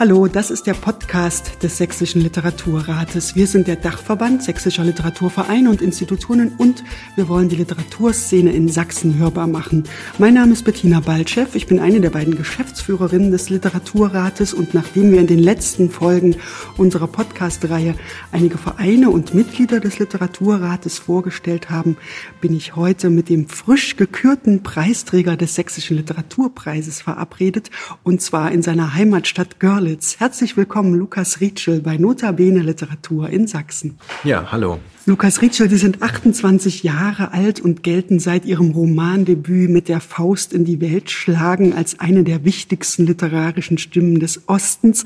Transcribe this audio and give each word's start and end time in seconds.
Hallo, 0.00 0.28
das 0.28 0.50
ist 0.50 0.66
der 0.66 0.72
Podcast 0.72 1.62
des 1.62 1.76
Sächsischen 1.76 2.22
Literaturrates. 2.22 3.36
Wir 3.36 3.46
sind 3.46 3.66
der 3.66 3.76
Dachverband 3.76 4.42
Sächsischer 4.42 4.82
Literaturvereine 4.82 5.68
und 5.68 5.82
Institutionen 5.82 6.52
und 6.56 6.82
wir 7.16 7.28
wollen 7.28 7.50
die 7.50 7.56
Literaturszene 7.56 8.50
in 8.50 8.70
Sachsen 8.70 9.18
hörbar 9.18 9.46
machen. 9.46 9.84
Mein 10.16 10.32
Name 10.32 10.54
ist 10.54 10.64
Bettina 10.64 11.00
Baltschew. 11.00 11.48
Ich 11.52 11.66
bin 11.66 11.80
eine 11.80 12.00
der 12.00 12.08
beiden 12.08 12.34
Geschäftsführerinnen 12.34 13.30
des 13.30 13.50
Literaturrates 13.50 14.54
und 14.54 14.72
nachdem 14.72 15.12
wir 15.12 15.20
in 15.20 15.26
den 15.26 15.38
letzten 15.38 15.90
Folgen 15.90 16.36
unserer 16.78 17.06
Podcast-Reihe 17.06 17.94
einige 18.32 18.56
Vereine 18.56 19.10
und 19.10 19.34
Mitglieder 19.34 19.80
des 19.80 19.98
Literaturrates 19.98 20.98
vorgestellt 20.98 21.68
haben, 21.68 21.98
bin 22.40 22.56
ich 22.56 22.74
heute 22.74 23.10
mit 23.10 23.28
dem 23.28 23.50
frisch 23.50 23.96
gekürten 23.96 24.62
Preisträger 24.62 25.36
des 25.36 25.56
Sächsischen 25.56 25.98
Literaturpreises 25.98 27.02
verabredet 27.02 27.70
und 28.02 28.22
zwar 28.22 28.50
in 28.50 28.62
seiner 28.62 28.94
Heimatstadt 28.94 29.60
Görlitz. 29.60 29.89
Görlitz. 29.90 30.20
Herzlich 30.20 30.56
willkommen, 30.56 30.94
Lukas 30.94 31.40
Rietschel 31.40 31.80
bei 31.80 31.96
Notabene 31.96 32.60
Literatur 32.60 33.28
in 33.28 33.48
Sachsen. 33.48 33.98
Ja, 34.22 34.52
hallo. 34.52 34.78
Lukas 35.06 35.42
Rietschel, 35.42 35.68
Sie 35.68 35.78
sind 35.78 36.00
28 36.00 36.84
Jahre 36.84 37.32
alt 37.32 37.58
und 37.58 37.82
gelten 37.82 38.20
seit 38.20 38.44
Ihrem 38.44 38.70
Romandebüt 38.70 39.68
mit 39.68 39.88
der 39.88 40.00
Faust 40.00 40.52
in 40.52 40.64
die 40.64 40.80
Welt 40.80 41.10
schlagen 41.10 41.72
als 41.72 41.98
eine 41.98 42.22
der 42.22 42.44
wichtigsten 42.44 43.04
literarischen 43.04 43.78
Stimmen 43.78 44.20
des 44.20 44.48
Ostens. 44.48 45.02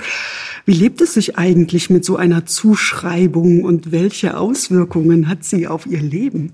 Wie 0.67 0.75
lebt 0.75 1.01
es 1.01 1.15
sich 1.15 1.39
eigentlich 1.39 1.89
mit 1.89 2.05
so 2.05 2.17
einer 2.17 2.45
Zuschreibung 2.45 3.65
und 3.65 3.91
welche 3.91 4.37
Auswirkungen 4.37 5.29
hat 5.29 5.45
sie 5.45 5.67
auf 5.67 5.87
Ihr 5.87 6.03
Leben? 6.03 6.53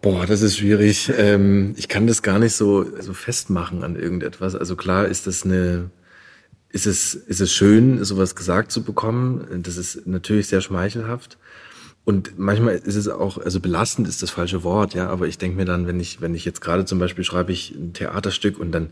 Boah, 0.00 0.24
das 0.24 0.40
ist 0.40 0.56
schwierig. 0.56 1.12
Ähm, 1.14 1.74
ich 1.76 1.88
kann 1.88 2.06
das 2.06 2.22
gar 2.22 2.38
nicht 2.38 2.54
so, 2.54 2.86
so 3.00 3.12
festmachen 3.12 3.82
an 3.82 3.96
irgendetwas. 3.96 4.54
Also 4.54 4.76
klar 4.76 5.08
ist 5.08 5.26
das 5.26 5.44
eine 5.44 5.90
ist 6.70 6.86
es, 6.86 7.14
ist 7.14 7.40
es 7.40 7.52
schön, 7.52 8.04
sowas 8.04 8.34
gesagt 8.34 8.72
zu 8.72 8.82
bekommen. 8.82 9.62
Das 9.62 9.76
ist 9.76 10.06
natürlich 10.06 10.48
sehr 10.48 10.60
schmeichelhaft. 10.60 11.38
Und 12.04 12.38
manchmal 12.38 12.76
ist 12.76 12.94
es 12.94 13.08
auch, 13.08 13.36
also 13.36 13.60
belastend 13.60 14.08
ist 14.08 14.22
das 14.22 14.30
falsche 14.30 14.64
Wort, 14.64 14.94
ja, 14.94 15.10
aber 15.10 15.26
ich 15.26 15.36
denke 15.36 15.58
mir 15.58 15.66
dann, 15.66 15.86
wenn 15.86 16.00
ich, 16.00 16.22
wenn 16.22 16.34
ich 16.34 16.46
jetzt 16.46 16.62
gerade 16.62 16.86
zum 16.86 16.98
Beispiel 16.98 17.22
schreibe 17.22 17.52
ich 17.52 17.72
ein 17.72 17.92
Theaterstück 17.92 18.58
und 18.58 18.72
dann 18.72 18.88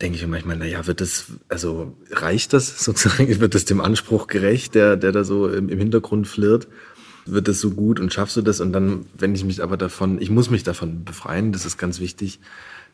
denke 0.00 0.16
ich 0.16 0.22
mir 0.22 0.28
manchmal, 0.28 0.56
na 0.56 0.64
ja, 0.64 0.86
wird 0.86 1.00
das, 1.00 1.26
also 1.48 1.96
reicht 2.12 2.52
das 2.52 2.84
sozusagen, 2.84 3.28
wird 3.40 3.54
das 3.56 3.64
dem 3.64 3.80
Anspruch 3.80 4.28
gerecht, 4.28 4.76
der, 4.76 4.96
der 4.96 5.10
da 5.10 5.24
so 5.24 5.48
im, 5.48 5.68
Hintergrund 5.68 6.28
flirrt? 6.28 6.68
Wird 7.26 7.48
das 7.48 7.60
so 7.60 7.72
gut 7.72 7.98
und 7.98 8.12
schaffst 8.12 8.36
du 8.36 8.42
das? 8.42 8.60
Und 8.60 8.72
dann, 8.72 9.06
wenn 9.18 9.34
ich 9.34 9.44
mich 9.44 9.60
aber 9.60 9.76
davon, 9.76 10.20
ich 10.20 10.30
muss 10.30 10.48
mich 10.48 10.62
davon 10.62 11.04
befreien, 11.04 11.50
das 11.50 11.66
ist 11.66 11.76
ganz 11.76 11.98
wichtig, 11.98 12.38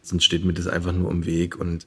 sonst 0.00 0.24
steht 0.24 0.44
mir 0.44 0.54
das 0.54 0.66
einfach 0.66 0.92
nur 0.92 1.10
im 1.10 1.26
Weg 1.26 1.60
und 1.60 1.84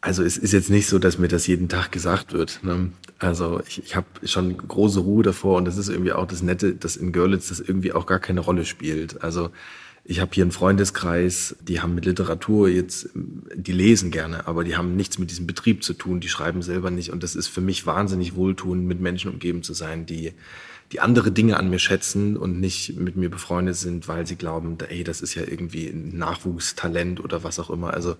also 0.00 0.22
es 0.22 0.36
ist 0.36 0.52
jetzt 0.52 0.70
nicht 0.70 0.86
so, 0.86 0.98
dass 0.98 1.18
mir 1.18 1.28
das 1.28 1.46
jeden 1.46 1.68
Tag 1.68 1.90
gesagt 1.90 2.32
wird. 2.32 2.60
Ne? 2.62 2.92
Also 3.18 3.60
ich, 3.66 3.82
ich 3.82 3.96
habe 3.96 4.06
schon 4.24 4.56
große 4.56 5.00
Ruhe 5.00 5.24
davor 5.24 5.56
und 5.56 5.64
das 5.64 5.76
ist 5.76 5.88
irgendwie 5.88 6.12
auch 6.12 6.26
das 6.26 6.42
Nette, 6.42 6.74
dass 6.74 6.96
in 6.96 7.12
Görlitz 7.12 7.48
das 7.48 7.60
irgendwie 7.60 7.92
auch 7.92 8.06
gar 8.06 8.20
keine 8.20 8.40
Rolle 8.40 8.64
spielt. 8.64 9.22
Also 9.22 9.50
ich 10.04 10.20
habe 10.20 10.30
hier 10.32 10.44
einen 10.44 10.52
Freundeskreis, 10.52 11.56
die 11.60 11.80
haben 11.80 11.94
mit 11.94 12.06
Literatur 12.06 12.68
jetzt, 12.68 13.10
die 13.14 13.72
lesen 13.72 14.10
gerne, 14.10 14.46
aber 14.46 14.64
die 14.64 14.76
haben 14.76 14.96
nichts 14.96 15.18
mit 15.18 15.30
diesem 15.30 15.46
Betrieb 15.46 15.84
zu 15.84 15.92
tun, 15.92 16.20
die 16.20 16.28
schreiben 16.30 16.62
selber 16.62 16.90
nicht. 16.90 17.12
Und 17.12 17.22
das 17.22 17.34
ist 17.34 17.48
für 17.48 17.60
mich 17.60 17.84
wahnsinnig 17.84 18.34
wohltuend, 18.34 18.86
mit 18.86 19.00
Menschen 19.00 19.30
umgeben 19.30 19.62
zu 19.62 19.74
sein, 19.74 20.06
die, 20.06 20.32
die 20.92 21.00
andere 21.00 21.32
Dinge 21.32 21.58
an 21.58 21.68
mir 21.68 21.78
schätzen 21.78 22.38
und 22.38 22.58
nicht 22.58 22.96
mit 22.96 23.16
mir 23.16 23.28
befreundet 23.28 23.76
sind, 23.76 24.08
weil 24.08 24.26
sie 24.26 24.36
glauben, 24.36 24.78
ey, 24.88 25.04
das 25.04 25.20
ist 25.20 25.34
ja 25.34 25.42
irgendwie 25.42 25.88
ein 25.88 26.16
Nachwuchstalent 26.16 27.22
oder 27.22 27.44
was 27.44 27.58
auch 27.58 27.68
immer. 27.68 27.92
Also 27.92 28.16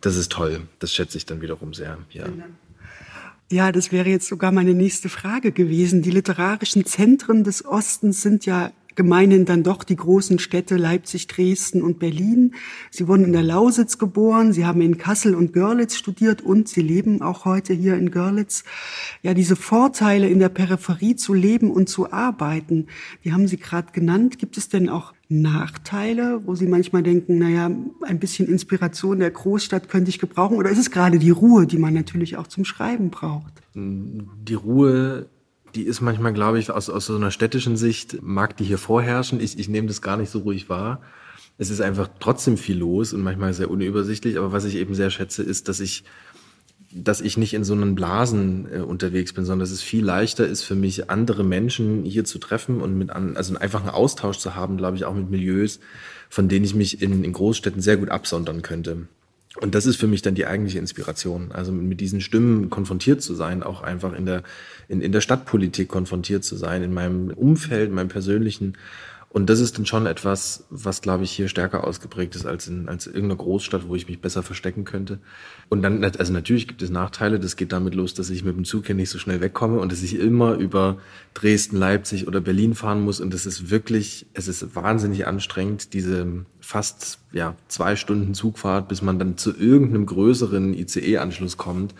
das 0.00 0.16
ist 0.16 0.32
toll. 0.32 0.62
Das 0.78 0.92
schätze 0.92 1.18
ich 1.18 1.26
dann 1.26 1.40
wiederum 1.40 1.74
sehr. 1.74 1.98
Ja. 2.10 2.26
Ja, 3.50 3.70
das 3.70 3.92
wäre 3.92 4.08
jetzt 4.08 4.26
sogar 4.26 4.50
meine 4.50 4.74
nächste 4.74 5.08
Frage 5.08 5.52
gewesen. 5.52 6.02
Die 6.02 6.10
literarischen 6.10 6.84
Zentren 6.84 7.44
des 7.44 7.64
Ostens 7.64 8.20
sind 8.20 8.44
ja 8.44 8.72
gemeinhin 8.96 9.44
dann 9.44 9.62
doch 9.62 9.84
die 9.84 9.94
großen 9.94 10.40
Städte 10.40 10.76
Leipzig, 10.76 11.28
Dresden 11.28 11.82
und 11.82 12.00
Berlin. 12.00 12.54
Sie 12.90 13.06
wurden 13.06 13.24
in 13.24 13.32
der 13.32 13.42
Lausitz 13.42 13.98
geboren, 13.98 14.52
Sie 14.52 14.66
haben 14.66 14.80
in 14.80 14.98
Kassel 14.98 15.36
und 15.36 15.52
Görlitz 15.52 15.94
studiert 15.94 16.42
und 16.42 16.68
Sie 16.68 16.80
leben 16.80 17.22
auch 17.22 17.44
heute 17.44 17.72
hier 17.72 17.96
in 17.96 18.10
Görlitz. 18.10 18.64
Ja, 19.22 19.34
diese 19.34 19.54
Vorteile 19.54 20.28
in 20.28 20.40
der 20.40 20.48
Peripherie 20.48 21.14
zu 21.14 21.34
leben 21.34 21.70
und 21.70 21.88
zu 21.88 22.10
arbeiten, 22.10 22.88
die 23.22 23.32
haben 23.32 23.46
Sie 23.46 23.58
gerade 23.58 23.92
genannt. 23.92 24.38
Gibt 24.38 24.56
es 24.56 24.68
denn 24.68 24.88
auch 24.88 25.12
Nachteile, 25.28 26.40
wo 26.44 26.54
Sie 26.54 26.66
manchmal 26.66 27.02
denken, 27.02 27.38
naja, 27.38 27.70
ein 28.02 28.18
bisschen 28.20 28.48
Inspiration 28.48 29.18
der 29.18 29.30
Großstadt 29.30 29.88
könnte 29.88 30.08
ich 30.08 30.18
gebrauchen? 30.18 30.56
Oder 30.56 30.70
ist 30.70 30.78
es 30.78 30.90
gerade 30.90 31.18
die 31.18 31.30
Ruhe, 31.30 31.66
die 31.66 31.78
man 31.78 31.94
natürlich 31.94 32.36
auch 32.36 32.46
zum 32.46 32.64
Schreiben 32.64 33.10
braucht? 33.10 33.52
Die 33.74 34.54
Ruhe 34.54 35.28
die 35.76 35.82
ist 35.82 36.00
manchmal, 36.00 36.32
glaube 36.32 36.58
ich, 36.58 36.70
aus, 36.70 36.88
aus 36.88 37.06
so 37.06 37.16
einer 37.16 37.30
städtischen 37.30 37.76
Sicht, 37.76 38.22
mag 38.22 38.56
die 38.56 38.64
hier 38.64 38.78
vorherrschen. 38.78 39.40
Ich, 39.40 39.58
ich 39.58 39.68
nehme 39.68 39.86
das 39.86 40.00
gar 40.00 40.16
nicht 40.16 40.30
so 40.30 40.40
ruhig 40.40 40.68
wahr. 40.68 41.02
Es 41.58 41.70
ist 41.70 41.80
einfach 41.80 42.08
trotzdem 42.18 42.56
viel 42.56 42.78
los 42.78 43.12
und 43.12 43.22
manchmal 43.22 43.52
sehr 43.52 43.70
unübersichtlich. 43.70 44.38
Aber 44.38 44.52
was 44.52 44.64
ich 44.64 44.76
eben 44.76 44.94
sehr 44.94 45.10
schätze, 45.10 45.42
ist, 45.42 45.68
dass 45.68 45.80
ich, 45.80 46.04
dass 47.04 47.20
ich 47.20 47.36
nicht 47.36 47.54
in 47.54 47.64
so 47.64 47.74
einen 47.74 47.94
Blasen 47.94 48.66
äh, 48.72 48.78
unterwegs 48.78 49.32
bin, 49.32 49.44
sondern 49.44 49.60
dass 49.60 49.70
es 49.70 49.82
viel 49.82 50.04
leichter 50.04 50.46
ist 50.46 50.62
für 50.62 50.74
mich, 50.74 51.10
andere 51.10 51.44
Menschen 51.44 52.04
hier 52.04 52.24
zu 52.24 52.38
treffen 52.38 52.80
und 52.80 52.96
mit 52.96 53.10
an, 53.10 53.36
also 53.36 53.56
einfach 53.56 53.80
einen 53.80 53.90
Austausch 53.90 54.38
zu 54.38 54.54
haben, 54.54 54.76
glaube 54.76 54.96
ich, 54.96 55.04
auch 55.04 55.14
mit 55.14 55.30
Milieus, 55.30 55.80
von 56.28 56.48
denen 56.48 56.64
ich 56.64 56.74
mich 56.74 57.02
in, 57.02 57.22
in 57.22 57.32
Großstädten 57.32 57.82
sehr 57.82 57.96
gut 57.96 58.08
absondern 58.08 58.62
könnte. 58.62 59.08
Und 59.60 59.74
das 59.74 59.86
ist 59.86 59.96
für 59.96 60.06
mich 60.06 60.22
dann 60.22 60.34
die 60.34 60.46
eigentliche 60.46 60.78
Inspiration. 60.78 61.50
Also 61.52 61.72
mit 61.72 62.00
diesen 62.00 62.20
Stimmen 62.20 62.68
konfrontiert 62.68 63.22
zu 63.22 63.34
sein, 63.34 63.62
auch 63.62 63.82
einfach 63.82 64.12
in 64.12 64.26
der, 64.26 64.42
in, 64.88 65.00
in 65.00 65.12
der 65.12 65.22
Stadtpolitik 65.22 65.88
konfrontiert 65.88 66.44
zu 66.44 66.56
sein, 66.56 66.82
in 66.82 66.92
meinem 66.92 67.30
Umfeld, 67.30 67.88
in 67.88 67.94
meinem 67.94 68.08
persönlichen 68.08 68.74
und 69.30 69.50
das 69.50 69.60
ist 69.60 69.76
dann 69.76 69.84
schon 69.84 70.06
etwas, 70.06 70.64
was, 70.70 71.02
glaube 71.02 71.24
ich, 71.24 71.30
hier 71.30 71.48
stärker 71.48 71.84
ausgeprägt 71.84 72.34
ist 72.36 72.46
als 72.46 72.68
in, 72.68 72.88
als 72.88 73.06
irgendeiner 73.06 73.36
Großstadt, 73.36 73.86
wo 73.86 73.94
ich 73.94 74.08
mich 74.08 74.20
besser 74.20 74.42
verstecken 74.42 74.84
könnte. 74.84 75.18
Und 75.68 75.82
dann, 75.82 76.02
also 76.02 76.32
natürlich 76.32 76.66
gibt 76.66 76.80
es 76.80 76.88
Nachteile. 76.88 77.38
Das 77.38 77.56
geht 77.56 77.72
damit 77.72 77.94
los, 77.94 78.14
dass 78.14 78.30
ich 78.30 78.44
mit 78.44 78.56
dem 78.56 78.64
Zug 78.64 78.86
hier 78.86 78.94
nicht 78.94 79.10
so 79.10 79.18
schnell 79.18 79.42
wegkomme 79.42 79.78
und 79.78 79.92
dass 79.92 80.02
ich 80.02 80.18
immer 80.18 80.54
über 80.54 80.98
Dresden, 81.34 81.76
Leipzig 81.76 82.26
oder 82.26 82.40
Berlin 82.40 82.74
fahren 82.74 83.02
muss. 83.02 83.20
Und 83.20 83.34
das 83.34 83.44
ist 83.44 83.68
wirklich, 83.68 84.26
es 84.32 84.48
ist 84.48 84.74
wahnsinnig 84.74 85.26
anstrengend, 85.26 85.92
diese 85.92 86.46
fast, 86.60 87.18
ja, 87.32 87.56
zwei 87.68 87.94
Stunden 87.96 88.32
Zugfahrt, 88.32 88.88
bis 88.88 89.02
man 89.02 89.18
dann 89.18 89.36
zu 89.36 89.54
irgendeinem 89.54 90.06
größeren 90.06 90.72
ICE-Anschluss 90.72 91.58
kommt. 91.58 91.94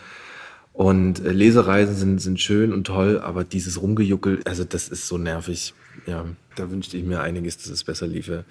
Und 0.76 1.24
äh, 1.24 1.32
Lesereisen 1.32 1.96
sind, 1.96 2.20
sind 2.20 2.38
schön 2.38 2.70
und 2.74 2.86
toll, 2.86 3.18
aber 3.18 3.44
dieses 3.44 3.80
Rumgejuckel, 3.80 4.42
also 4.44 4.62
das 4.62 4.88
ist 4.88 5.08
so 5.08 5.16
nervig. 5.16 5.72
Ja, 6.06 6.26
da 6.54 6.70
wünschte 6.70 6.98
ich 6.98 7.04
mir 7.04 7.22
einiges, 7.22 7.56
dass 7.56 7.68
es 7.68 7.82
besser 7.82 8.06
liefe. 8.06 8.44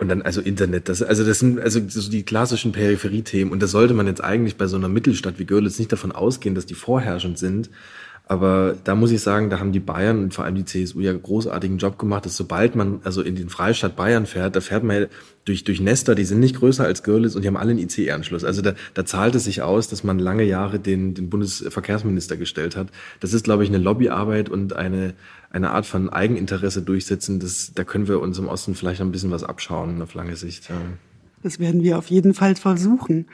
Und 0.00 0.08
dann 0.08 0.22
also 0.22 0.40
Internet, 0.40 0.88
das, 0.88 1.02
also 1.02 1.24
das 1.24 1.38
sind 1.38 1.60
also 1.60 1.80
so 1.86 2.10
die 2.10 2.24
klassischen 2.24 2.72
Peripheriethemen. 2.72 3.52
Und 3.52 3.62
da 3.62 3.68
sollte 3.68 3.94
man 3.94 4.08
jetzt 4.08 4.24
eigentlich 4.24 4.56
bei 4.56 4.66
so 4.66 4.76
einer 4.76 4.88
Mittelstadt 4.88 5.38
wie 5.38 5.44
Görlitz 5.44 5.78
nicht 5.78 5.92
davon 5.92 6.10
ausgehen, 6.10 6.56
dass 6.56 6.66
die 6.66 6.74
vorherrschend 6.74 7.38
sind. 7.38 7.70
Aber 8.30 8.76
da 8.84 8.94
muss 8.94 9.10
ich 9.10 9.22
sagen, 9.22 9.50
da 9.50 9.58
haben 9.58 9.72
die 9.72 9.80
Bayern 9.80 10.22
und 10.22 10.32
vor 10.32 10.44
allem 10.44 10.54
die 10.54 10.64
CSU 10.64 11.00
ja 11.00 11.12
großartigen 11.12 11.78
Job 11.78 11.98
gemacht, 11.98 12.24
dass 12.24 12.36
sobald 12.36 12.76
man 12.76 13.00
also 13.02 13.22
in 13.22 13.34
den 13.34 13.48
Freistaat 13.48 13.96
Bayern 13.96 14.24
fährt, 14.24 14.54
da 14.54 14.60
fährt 14.60 14.84
man 14.84 15.00
ja 15.00 15.06
durch, 15.44 15.64
durch 15.64 15.80
Nester, 15.80 16.14
die 16.14 16.22
sind 16.22 16.38
nicht 16.38 16.54
größer 16.54 16.84
als 16.84 17.02
Görlitz 17.02 17.34
und 17.34 17.42
die 17.42 17.48
haben 17.48 17.56
alle 17.56 17.72
einen 17.72 17.80
ICE-Anschluss. 17.80 18.44
Also 18.44 18.62
da, 18.62 18.74
da 18.94 19.04
zahlt 19.04 19.34
es 19.34 19.46
sich 19.46 19.62
aus, 19.62 19.88
dass 19.88 20.04
man 20.04 20.20
lange 20.20 20.44
Jahre 20.44 20.78
den, 20.78 21.14
den 21.14 21.28
Bundesverkehrsminister 21.28 22.36
gestellt 22.36 22.76
hat. 22.76 22.86
Das 23.18 23.34
ist, 23.34 23.42
glaube 23.42 23.64
ich, 23.64 23.68
eine 23.68 23.78
Lobbyarbeit 23.78 24.48
und 24.48 24.76
eine, 24.76 25.14
eine 25.50 25.72
Art 25.72 25.86
von 25.86 26.08
Eigeninteresse 26.08 26.82
durchsetzen. 26.82 27.40
Das, 27.40 27.72
da 27.74 27.82
können 27.82 28.06
wir 28.06 28.20
uns 28.20 28.38
im 28.38 28.46
Osten 28.46 28.76
vielleicht 28.76 29.00
ein 29.00 29.10
bisschen 29.10 29.32
was 29.32 29.42
abschauen 29.42 30.00
auf 30.02 30.14
lange 30.14 30.36
Sicht. 30.36 30.70
Ja. 30.70 30.76
Das 31.42 31.58
werden 31.58 31.82
wir 31.82 31.98
auf 31.98 32.06
jeden 32.06 32.34
Fall 32.34 32.54
versuchen. 32.54 33.26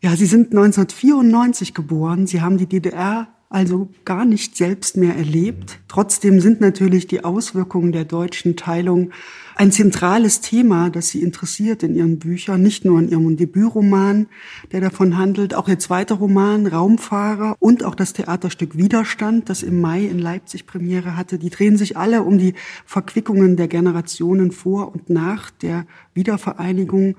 Ja, 0.00 0.14
Sie 0.14 0.26
sind 0.26 0.52
1994 0.52 1.74
geboren. 1.74 2.28
Sie 2.28 2.40
haben 2.40 2.56
die 2.56 2.66
DDR 2.66 3.26
also 3.52 3.88
gar 4.04 4.24
nicht 4.24 4.56
selbst 4.56 4.96
mehr 4.96 5.16
erlebt. 5.16 5.78
Trotzdem 5.88 6.40
sind 6.40 6.60
natürlich 6.60 7.06
die 7.06 7.24
Auswirkungen 7.24 7.92
der 7.92 8.04
deutschen 8.04 8.56
Teilung 8.56 9.10
ein 9.54 9.70
zentrales 9.70 10.40
Thema, 10.40 10.88
das 10.88 11.08
Sie 11.08 11.22
interessiert 11.22 11.82
in 11.82 11.94
Ihren 11.94 12.18
Büchern, 12.18 12.62
nicht 12.62 12.84
nur 12.84 12.98
in 12.98 13.10
Ihrem 13.10 13.36
Debütroman, 13.36 14.26
der 14.72 14.80
davon 14.80 15.18
handelt, 15.18 15.54
auch 15.54 15.68
Ihr 15.68 15.78
zweiter 15.78 16.14
Roman 16.14 16.66
Raumfahrer 16.66 17.56
und 17.58 17.84
auch 17.84 17.94
das 17.94 18.14
Theaterstück 18.14 18.76
Widerstand, 18.76 19.50
das 19.50 19.62
im 19.62 19.80
Mai 19.80 20.04
in 20.04 20.18
Leipzig 20.18 20.66
Premiere 20.66 21.16
hatte. 21.16 21.38
Die 21.38 21.50
drehen 21.50 21.76
sich 21.76 21.96
alle 21.96 22.22
um 22.22 22.38
die 22.38 22.54
Verquickungen 22.86 23.56
der 23.56 23.68
Generationen 23.68 24.52
vor 24.52 24.92
und 24.92 25.10
nach 25.10 25.50
der 25.50 25.86
Wiedervereinigung. 26.14 27.16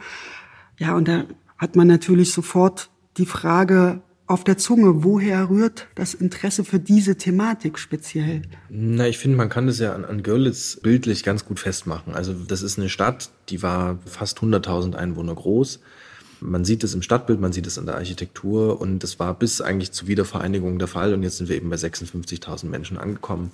Ja, 0.80 0.96
und 0.96 1.08
da 1.08 1.26
hat 1.58 1.76
man 1.76 1.88
natürlich 1.88 2.34
sofort 2.34 2.90
die 3.18 3.28
Frage, 3.28 4.02
auf 4.28 4.44
der 4.44 4.58
Zunge. 4.58 5.04
Woher 5.04 5.50
rührt 5.50 5.88
das 5.96 6.14
Interesse 6.14 6.64
für 6.64 6.80
diese 6.80 7.18
Thematik 7.18 7.78
speziell? 7.78 8.44
Na, 8.70 9.08
ich 9.08 9.18
finde, 9.18 9.38
man 9.38 9.50
kann 9.50 9.68
das 9.68 9.80
ja 9.80 9.94
an, 9.94 10.06
an 10.06 10.24
Görlitz 10.24 10.80
bildlich 10.82 11.24
ganz 11.24 11.46
gut 11.46 11.60
festmachen. 11.60 12.14
Also 12.14 12.34
das 12.34 12.62
ist 12.62 12.80
eine 12.80 12.90
Stadt, 12.90 13.30
die 13.50 13.62
war 13.62 14.00
fast 14.06 14.40
100.000 14.40 14.96
Einwohner 14.96 15.36
groß. 15.36 15.80
Man 16.40 16.66
sieht 16.66 16.84
es 16.84 16.94
im 16.94 17.02
Stadtbild, 17.02 17.40
man 17.40 17.54
sieht 17.54 17.68
es 17.68 17.78
in 17.78 17.86
der 17.86 17.96
Architektur 17.96 18.82
und 18.82 19.00
das 19.00 19.18
war 19.20 19.34
bis 19.34 19.62
eigentlich 19.62 19.94
zur 19.94 20.10
Wiedervereinigung 20.10 20.78
der 20.78 20.90
Fall 20.90 21.14
und 21.14 21.24
jetzt 21.24 21.38
sind 21.38 21.48
wir 21.48 21.56
eben 21.56 21.70
bei 21.70 21.78
56.000 21.78 22.66
Menschen 22.66 22.98
angekommen, 22.98 23.52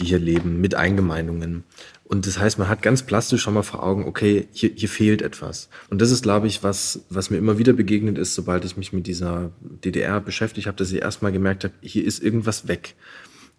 die 0.00 0.06
hier 0.06 0.18
leben 0.18 0.60
mit 0.60 0.74
Eingemeindungen. 0.74 1.64
Und 2.04 2.26
das 2.26 2.38
heißt, 2.38 2.58
man 2.58 2.68
hat 2.68 2.82
ganz 2.82 3.02
plastisch 3.02 3.42
schon 3.42 3.54
mal 3.54 3.62
vor 3.62 3.84
Augen, 3.84 4.04
okay, 4.04 4.48
hier, 4.50 4.70
hier 4.74 4.88
fehlt 4.88 5.22
etwas. 5.22 5.68
Und 5.90 6.00
das 6.00 6.10
ist, 6.10 6.22
glaube 6.22 6.48
ich, 6.48 6.64
was, 6.64 7.04
was 7.08 7.30
mir 7.30 7.36
immer 7.36 7.58
wieder 7.58 7.72
begegnet 7.72 8.18
ist, 8.18 8.34
sobald 8.34 8.64
ich 8.64 8.76
mich 8.76 8.92
mit 8.92 9.06
dieser 9.06 9.52
DDR 9.60 10.20
beschäftigt 10.20 10.66
habe, 10.66 10.76
dass 10.76 10.90
ich 10.90 11.02
erstmal 11.02 11.30
gemerkt 11.30 11.64
habe, 11.64 11.74
hier 11.82 12.04
ist 12.04 12.22
irgendwas 12.22 12.66
weg. 12.66 12.96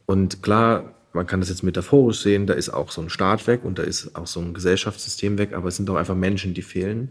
Und 0.06 0.44
klar, 0.44 0.96
man 1.14 1.28
kann 1.28 1.40
das 1.40 1.50
jetzt 1.50 1.64
metaphorisch 1.64 2.20
sehen, 2.20 2.48
da 2.48 2.54
ist 2.54 2.70
auch 2.70 2.92
so 2.92 3.02
ein 3.02 3.10
Staat 3.10 3.48
weg 3.48 3.64
und 3.64 3.80
da 3.80 3.84
ist 3.84 4.16
auch 4.16 4.28
so 4.28 4.40
ein 4.40 4.54
Gesellschaftssystem 4.54 5.38
weg, 5.38 5.54
aber 5.54 5.70
es 5.70 5.78
sind 5.78 5.90
auch 5.90 5.96
einfach 5.96 6.16
Menschen, 6.16 6.54
die 6.54 6.62
fehlen. 6.62 7.10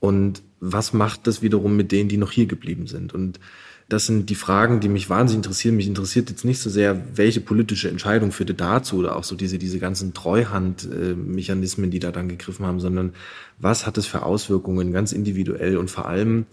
Und 0.00 0.42
was 0.60 0.92
macht 0.92 1.26
das 1.26 1.42
wiederum 1.42 1.76
mit 1.76 1.92
denen, 1.92 2.08
die 2.08 2.16
noch 2.16 2.32
hier 2.32 2.46
geblieben 2.46 2.86
sind? 2.86 3.14
Und 3.14 3.40
das 3.88 4.06
sind 4.06 4.30
die 4.30 4.34
Fragen, 4.34 4.80
die 4.80 4.88
mich 4.88 5.08
wahnsinnig 5.08 5.44
interessieren. 5.44 5.76
Mich 5.76 5.86
interessiert 5.86 6.28
jetzt 6.28 6.44
nicht 6.44 6.58
so 6.58 6.68
sehr, 6.70 7.16
welche 7.16 7.40
politische 7.40 7.88
Entscheidung 7.88 8.32
führte 8.32 8.54
dazu 8.54 8.96
oder 8.96 9.14
auch 9.14 9.22
so 9.22 9.36
diese, 9.36 9.58
diese 9.58 9.78
ganzen 9.78 10.12
Treuhandmechanismen, 10.12 11.90
die 11.90 12.00
da 12.00 12.10
dann 12.10 12.28
gegriffen 12.28 12.66
haben, 12.66 12.80
sondern 12.80 13.12
was 13.58 13.86
hat 13.86 13.96
es 13.96 14.06
für 14.06 14.22
Auswirkungen 14.22 14.92
ganz 14.92 15.12
individuell 15.12 15.76
und 15.76 15.88
vor 15.88 16.06
allem, 16.08 16.46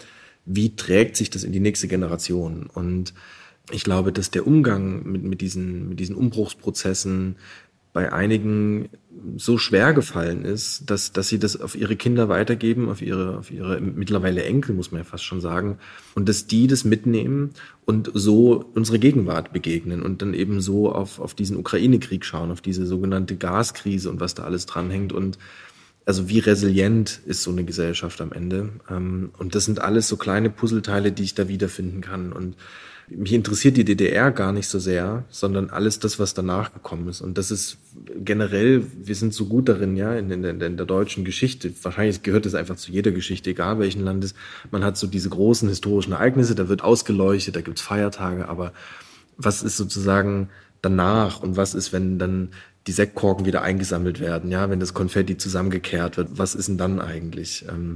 wie 0.45 0.75
trägt 0.75 1.15
sich 1.15 1.31
das 1.31 1.43
in 1.43 1.51
die 1.51 1.59
nächste 1.59 1.87
Generation? 1.87 2.67
Und 2.71 3.15
ich 3.71 3.83
glaube, 3.83 4.11
dass 4.11 4.29
der 4.29 4.45
Umgang 4.45 5.03
mit, 5.03 5.23
mit, 5.23 5.41
diesen, 5.41 5.89
mit 5.89 5.99
diesen 5.99 6.15
Umbruchsprozessen, 6.15 7.37
bei 7.93 8.11
einigen 8.11 8.89
so 9.37 9.57
schwer 9.57 9.93
gefallen 9.93 10.43
ist, 10.43 10.89
dass, 10.89 11.11
dass 11.11 11.27
sie 11.27 11.39
das 11.39 11.59
auf 11.59 11.75
ihre 11.75 11.95
Kinder 11.95 12.29
weitergeben, 12.29 12.89
auf 12.89 13.01
ihre, 13.01 13.37
auf 13.37 13.51
ihre 13.51 13.79
mittlerweile 13.79 14.43
Enkel, 14.43 14.75
muss 14.75 14.91
man 14.91 15.01
ja 15.01 15.05
fast 15.05 15.23
schon 15.23 15.41
sagen, 15.41 15.77
und 16.15 16.27
dass 16.29 16.47
die 16.47 16.67
das 16.67 16.83
mitnehmen 16.83 17.51
und 17.85 18.11
so 18.13 18.65
unsere 18.73 18.99
Gegenwart 18.99 19.53
begegnen 19.53 20.01
und 20.01 20.21
dann 20.21 20.33
eben 20.33 20.61
so 20.61 20.91
auf, 20.91 21.19
auf 21.19 21.33
diesen 21.33 21.57
Ukraine-Krieg 21.57 22.25
schauen, 22.25 22.51
auf 22.51 22.61
diese 22.61 22.85
sogenannte 22.85 23.35
Gaskrise 23.35 24.09
und 24.09 24.19
was 24.19 24.33
da 24.33 24.43
alles 24.43 24.65
dranhängt 24.65 25.13
und 25.13 25.37
also 26.05 26.27
wie 26.27 26.39
resilient 26.39 27.21
ist 27.25 27.43
so 27.43 27.51
eine 27.51 27.63
Gesellschaft 27.63 28.19
am 28.19 28.33
Ende. 28.33 28.69
Ähm, 28.89 29.31
und 29.37 29.55
das 29.55 29.65
sind 29.65 29.79
alles 29.79 30.07
so 30.07 30.17
kleine 30.17 30.49
Puzzleteile, 30.49 31.11
die 31.11 31.23
ich 31.23 31.33
da 31.35 31.47
wiederfinden 31.47 32.01
kann. 32.01 32.33
Und 32.33 32.55
mich 33.15 33.33
interessiert 33.33 33.77
die 33.77 33.85
DDR 33.85 34.31
gar 34.31 34.51
nicht 34.51 34.67
so 34.67 34.79
sehr, 34.79 35.25
sondern 35.29 35.69
alles 35.69 35.99
das, 35.99 36.19
was 36.19 36.33
danach 36.33 36.73
gekommen 36.73 37.07
ist. 37.07 37.21
Und 37.21 37.37
das 37.37 37.51
ist 37.51 37.77
generell, 38.15 38.85
wir 39.03 39.15
sind 39.15 39.33
so 39.33 39.45
gut 39.45 39.69
darin, 39.69 39.95
ja, 39.95 40.15
in, 40.15 40.29
in, 40.31 40.43
in 40.43 40.77
der 40.77 40.85
deutschen 40.85 41.25
Geschichte. 41.25 41.73
Wahrscheinlich 41.81 42.23
gehört 42.23 42.45
es 42.45 42.55
einfach 42.55 42.75
zu 42.75 42.91
jeder 42.91 43.11
Geschichte, 43.11 43.49
egal 43.49 43.79
welchen 43.79 44.03
Landes. 44.03 44.33
Man 44.71 44.83
hat 44.83 44.97
so 44.97 45.07
diese 45.07 45.29
großen 45.29 45.69
historischen 45.69 46.13
Ereignisse, 46.13 46.55
da 46.55 46.69
wird 46.69 46.83
ausgeleuchtet, 46.83 47.55
da 47.55 47.61
gibt's 47.61 47.81
Feiertage, 47.81 48.47
aber 48.47 48.73
was 49.37 49.63
ist 49.63 49.77
sozusagen 49.77 50.49
danach 50.81 51.41
und 51.41 51.57
was 51.57 51.73
ist, 51.73 51.93
wenn 51.93 52.19
dann 52.19 52.49
die 52.87 52.91
Sektkorken 52.91 53.45
wieder 53.45 53.61
eingesammelt 53.61 54.19
werden, 54.19 54.51
ja, 54.51 54.69
wenn 54.69 54.79
das 54.79 54.93
Konfetti 54.93 55.37
zusammengekehrt 55.37 56.17
wird, 56.17 56.37
was 56.37 56.53
ist 56.55 56.67
denn 56.67 56.77
dann 56.77 56.99
eigentlich? 56.99 57.65
Ähm, 57.69 57.95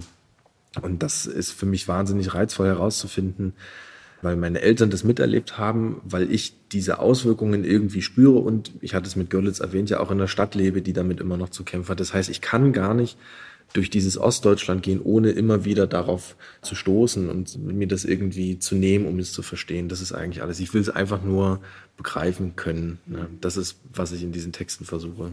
und 0.81 1.03
das 1.03 1.25
ist 1.25 1.51
für 1.51 1.65
mich 1.65 1.87
wahnsinnig 1.87 2.33
reizvoll 2.33 2.67
herauszufinden, 2.67 3.53
weil 4.21 4.35
meine 4.35 4.61
Eltern 4.61 4.89
das 4.89 5.03
miterlebt 5.03 5.57
haben, 5.57 6.01
weil 6.03 6.31
ich 6.31 6.53
diese 6.71 6.99
Auswirkungen 6.99 7.63
irgendwie 7.63 8.01
spüre 8.01 8.39
und 8.39 8.71
ich 8.81 8.93
hatte 8.93 9.07
es 9.07 9.15
mit 9.15 9.29
Görlitz 9.29 9.59
erwähnt, 9.59 9.89
ja 9.89 9.99
auch 9.99 10.11
in 10.11 10.17
der 10.17 10.27
Stadt 10.27 10.55
lebe, 10.55 10.81
die 10.81 10.93
damit 10.93 11.19
immer 11.19 11.37
noch 11.37 11.49
zu 11.49 11.63
kämpfen 11.63 11.89
hat. 11.91 11.99
Das 11.99 12.13
heißt, 12.13 12.29
ich 12.29 12.41
kann 12.41 12.73
gar 12.73 12.93
nicht 12.93 13.17
durch 13.73 13.89
dieses 13.89 14.17
Ostdeutschland 14.17 14.81
gehen, 14.81 15.01
ohne 15.03 15.31
immer 15.31 15.65
wieder 15.65 15.87
darauf 15.87 16.37
zu 16.61 16.73
stoßen 16.73 17.29
und 17.29 17.57
mir 17.63 17.87
das 17.87 18.05
irgendwie 18.05 18.59
zu 18.59 18.75
nehmen, 18.75 19.05
um 19.05 19.19
es 19.19 19.33
zu 19.33 19.41
verstehen. 19.41 19.89
Das 19.89 20.01
ist 20.01 20.13
eigentlich 20.13 20.41
alles. 20.41 20.59
Ich 20.59 20.73
will 20.73 20.81
es 20.81 20.89
einfach 20.89 21.21
nur 21.21 21.59
begreifen 21.97 22.55
können. 22.55 22.99
Das 23.41 23.57
ist, 23.57 23.77
was 23.93 24.13
ich 24.13 24.23
in 24.23 24.31
diesen 24.31 24.53
Texten 24.53 24.85
versuche. 24.85 25.31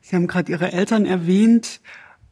Sie 0.00 0.16
haben 0.16 0.26
gerade 0.26 0.50
Ihre 0.50 0.72
Eltern 0.72 1.06
erwähnt 1.06 1.80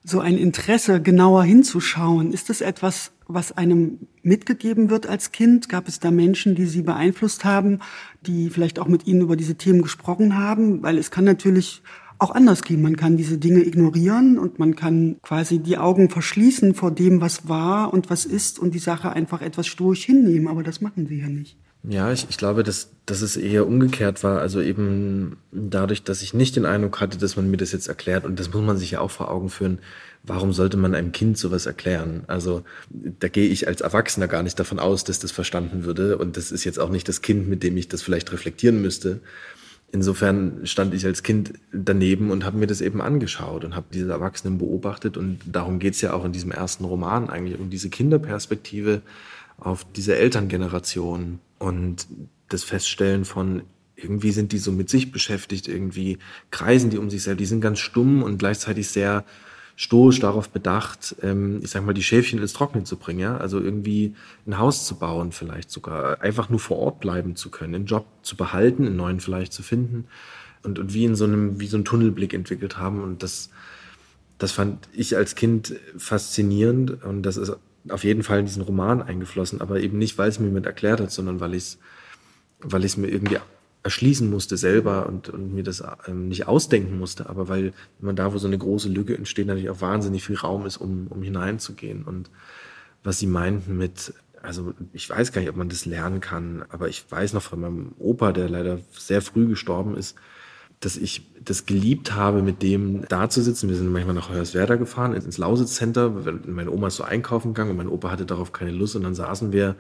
so 0.03 0.21
ein 0.21 0.37
Interesse, 0.37 1.01
genauer 1.01 1.45
hinzuschauen? 1.45 2.33
Ist 2.33 2.51
das 2.51 2.61
etwas, 2.61 3.13
was 3.35 3.53
einem 3.53 3.99
mitgegeben 4.23 4.91
wird 4.91 5.07
als 5.07 5.33
Kind? 5.33 5.69
Gab 5.69 5.89
es 5.89 6.01
da 6.01 6.11
Menschen, 6.11 6.55
die 6.55 6.67
Sie 6.67 6.83
beeinflusst 6.83 7.45
haben, 7.45 7.81
die 8.27 8.51
vielleicht 8.51 8.79
auch 8.79 8.89
mit 8.89 9.07
Ihnen 9.07 9.23
über 9.23 9.37
diese 9.37 9.57
Themen 9.57 9.83
gesprochen 9.83 10.37
haben? 10.37 10.83
Weil 10.83 10.99
es 10.99 11.11
kann 11.11 11.25
natürlich 11.25 11.83
auch 12.19 12.35
anders 12.35 12.63
gehen. 12.63 12.83
Man 12.83 12.97
kann 12.97 13.17
diese 13.17 13.39
Dinge 13.39 13.65
ignorieren 13.65 14.39
und 14.39 14.59
man 14.59 14.77
kann 14.77 15.17
quasi 15.23 15.59
die 15.59 15.79
Augen 15.79 16.11
verschließen 16.11 16.75
vor 16.75 16.91
dem, 16.91 17.21
was 17.21 17.49
war 17.49 17.93
und 17.93 18.11
was 18.11 18.27
ist 18.27 18.59
und 18.59 18.75
die 18.75 18.79
Sache 18.79 19.11
einfach 19.11 19.41
etwas 19.41 19.67
stoisch 19.67 20.05
hinnehmen. 20.05 20.49
Aber 20.49 20.63
das 20.63 20.81
machen 20.81 21.07
Sie 21.07 21.19
ja 21.19 21.29
nicht. 21.29 21.57
Ja, 21.83 22.13
ich, 22.13 22.27
ich 22.29 22.37
glaube, 22.37 22.63
dass, 22.63 22.91
dass 23.07 23.23
es 23.23 23.37
eher 23.39 23.67
umgekehrt 23.67 24.23
war. 24.23 24.41
Also 24.41 24.61
eben 24.61 25.39
dadurch, 25.51 26.03
dass 26.03 26.21
ich 26.21 26.35
nicht 26.35 26.57
den 26.57 26.67
Eindruck 26.67 27.01
hatte, 27.01 27.17
dass 27.17 27.37
man 27.37 27.51
mir 27.51 27.57
das 27.57 27.73
jetzt 27.73 27.89
erklärt, 27.89 28.25
und 28.25 28.39
das 28.39 28.53
muss 28.53 28.63
man 28.63 28.77
sich 28.77 28.93
ja 28.93 29.01
auch 29.01 29.11
vor 29.11 29.31
Augen 29.31 29.49
führen, 29.49 29.79
warum 30.23 30.53
sollte 30.53 30.77
man 30.77 30.95
einem 30.95 31.13
Kind 31.13 31.39
sowas 31.39 31.65
erklären? 31.65 32.25
Also 32.27 32.65
da 32.91 33.29
gehe 33.29 33.49
ich 33.49 33.67
als 33.67 33.81
Erwachsener 33.81 34.29
gar 34.29 34.43
nicht 34.43 34.59
davon 34.59 34.79
aus, 34.79 35.05
dass 35.05 35.21
das 35.21 35.33
verstanden 35.33 35.85
würde. 35.85 36.19
Und 36.19 36.37
das 36.37 36.53
ist 36.53 36.65
jetzt 36.65 36.79
auch 36.79 36.91
nicht 36.91 37.09
das 37.09 37.23
Kind, 37.23 37.49
mit 37.49 37.63
dem 37.63 37.77
ich 37.79 37.89
das 37.89 38.03
vielleicht 38.03 38.31
reflektieren 38.31 38.83
müsste. 38.83 39.21
Insofern 39.93 40.67
stand 40.67 40.95
ich 40.95 41.05
als 41.07 41.23
Kind 41.23 41.55
daneben 41.73 42.31
und 42.31 42.45
habe 42.45 42.59
mir 42.59 42.69
das 42.69 42.81
eben 42.81 43.01
angeschaut 43.01 43.65
und 43.65 43.75
habe 43.75 43.87
diese 43.93 44.11
Erwachsenen 44.11 44.59
beobachtet. 44.59 45.17
Und 45.17 45.41
darum 45.51 45.79
geht's 45.79 46.03
ja 46.03 46.13
auch 46.13 46.27
in 46.27 46.33
diesem 46.33 46.53
ersten 46.53 46.85
Roman 46.85 47.31
eigentlich, 47.31 47.59
um 47.59 47.71
diese 47.71 47.89
Kinderperspektive 47.89 49.01
auf 49.61 49.87
diese 49.93 50.17
Elterngeneration 50.17 51.41
und 51.59 52.07
das 52.49 52.65
Feststellen 52.65 53.25
von, 53.25 53.63
irgendwie 53.97 54.33
sind 54.33 54.53
die 54.53 54.59
so 54.59 54.73
mit 54.73 54.89
sich 54.89 55.13
beschäftigt, 55.13 55.69
irgendwie 55.69 56.19
kreisen 56.51 56.91
die 56.91 56.99
um 56.99 57.11
sich 57.11 57.23
selbst, 57.23 57.41
die 57.41 57.47
sind 57.47 57.61
ganz 57.61 57.79
stumm 57.79 58.23
und 58.23 58.39
gleichzeitig 58.39 58.89
sehr 58.89 59.25
stoisch 59.77 60.21
darauf 60.21 60.51
bedacht, 60.51 61.17
ähm, 61.23 61.61
ich 61.63 61.71
sag 61.71 61.85
mal, 61.85 61.95
die 61.95 62.03
Schäfchen 62.03 62.39
ins 62.39 62.53
Trocknen 62.53 62.85
zu 62.85 62.97
bringen, 62.99 63.21
ja, 63.21 63.39
also 63.39 63.61
irgendwie 63.61 64.15
ein 64.47 64.59
Haus 64.59 64.87
zu 64.87 64.97
bauen, 64.97 65.33
vielleicht 65.33 65.71
sogar 65.71 66.21
einfach 66.21 66.51
nur 66.51 66.61
vor 66.61 66.79
Ort 66.79 67.01
bleiben 67.01 67.35
zu 67.35 67.51
können, 67.51 67.75
einen 67.75 67.87
Job 67.87 68.05
zu 68.23 68.37
behalten, 68.37 68.87
einen 68.87 68.97
neuen 68.97 69.21
vielleicht 69.21 69.53
zu 69.53 69.63
finden 69.63 70.05
und, 70.63 70.79
und 70.79 70.93
wie 70.93 71.05
in 71.05 71.15
so 71.15 71.25
einem, 71.25 71.61
wie 71.61 71.67
so 71.67 71.79
einen 71.79 71.87
Tunnelblick 71.87 72.35
entwickelt 72.35 72.77
haben 72.77 73.03
und 73.03 73.23
das, 73.23 73.49
das 74.37 74.53
fand 74.53 74.87
ich 74.93 75.17
als 75.17 75.35
Kind 75.35 75.75
faszinierend 75.97 77.03
und 77.03 77.23
das 77.23 77.39
ist 77.39 77.57
auf 77.89 78.05
jeden 78.05 78.23
Fall 78.23 78.41
in 78.41 78.47
diesen 78.47 78.63
Roman 78.63 79.03
eingeflossen, 79.03 79.61
aber 79.61 79.81
eben 79.81 79.99
nicht, 79.99 80.19
weil 80.19 80.29
es 80.29 80.39
mir 80.39 80.47
jemand 80.47 80.67
erklärt 80.67 81.01
hat, 81.01 81.11
sondern 81.11 81.41
weil 81.41 81.55
ich 81.55 81.63
es 81.63 81.79
weil 82.63 82.87
mir 82.97 83.09
irgendwie 83.09 83.39
erschließen 83.83 84.29
musste 84.29 84.57
selber 84.57 85.07
und, 85.07 85.31
und 85.31 85.55
mir 85.55 85.63
das 85.63 85.83
ähm, 86.07 86.29
nicht 86.29 86.47
ausdenken 86.47 86.99
musste, 86.99 87.29
aber 87.31 87.49
weil 87.49 87.73
immer 88.01 88.13
da, 88.13 88.33
wo 88.33 88.39
so 88.39 88.47
eine 88.47 88.59
große 88.59 88.89
Lücke 88.89 89.17
entsteht, 89.17 89.47
natürlich 89.47 89.71
auch 89.71 89.81
wahnsinnig 89.81 90.25
viel 90.25 90.37
Raum 90.37 90.67
ist, 90.67 90.77
um, 90.77 91.07
um 91.09 91.23
hineinzugehen. 91.23 92.05
Und 92.05 92.31
was 93.03 93.19
sie 93.19 93.27
meinten 93.27 93.79
mit, 93.79 94.13
also 94.43 94.75
ich 94.93 95.09
weiß 95.09 95.33
gar 95.33 95.41
nicht, 95.41 95.51
ob 95.51 95.57
man 95.57 95.71
das 95.71 95.87
lernen 95.87 96.21
kann, 96.21 96.65
aber 96.69 96.89
ich 96.89 97.11
weiß 97.11 97.33
noch 97.33 97.43
von 97.43 97.61
meinem 97.61 97.93
Opa, 97.99 98.33
der 98.33 98.51
leider 98.51 98.81
sehr 98.93 99.23
früh 99.23 99.47
gestorben 99.47 99.97
ist, 99.97 100.15
dass 100.81 100.99
ich 100.99 101.30
das 101.43 101.67
geliebt 101.67 102.15
habe, 102.15 102.43
mit 102.43 102.63
dem 102.63 103.07
da 103.09 103.29
zu 103.31 103.43
sitzen. 103.43 103.69
Wir 103.69 103.77
sind 103.77 103.91
manchmal 103.91 104.15
nach 104.15 104.31
Hoyerswerda 104.31 104.77
gefahren, 104.77 105.15
ins 105.15 105.39
Lausitz 105.39 105.75
Center. 105.75 106.11
Meine 106.47 106.71
Oma 106.71 106.89
ist 106.89 106.97
so 106.97 107.05
einkaufen 107.05 107.55
gegangen 107.55 107.71
und 107.71 107.77
mein 107.79 107.89
Opa 107.89 108.11
hatte 108.11 108.27
darauf 108.27 108.53
keine 108.53 108.73
Lust. 108.73 108.95
Und 108.95 109.05
dann 109.05 109.15
saßen 109.15 109.53
wir 109.53 109.77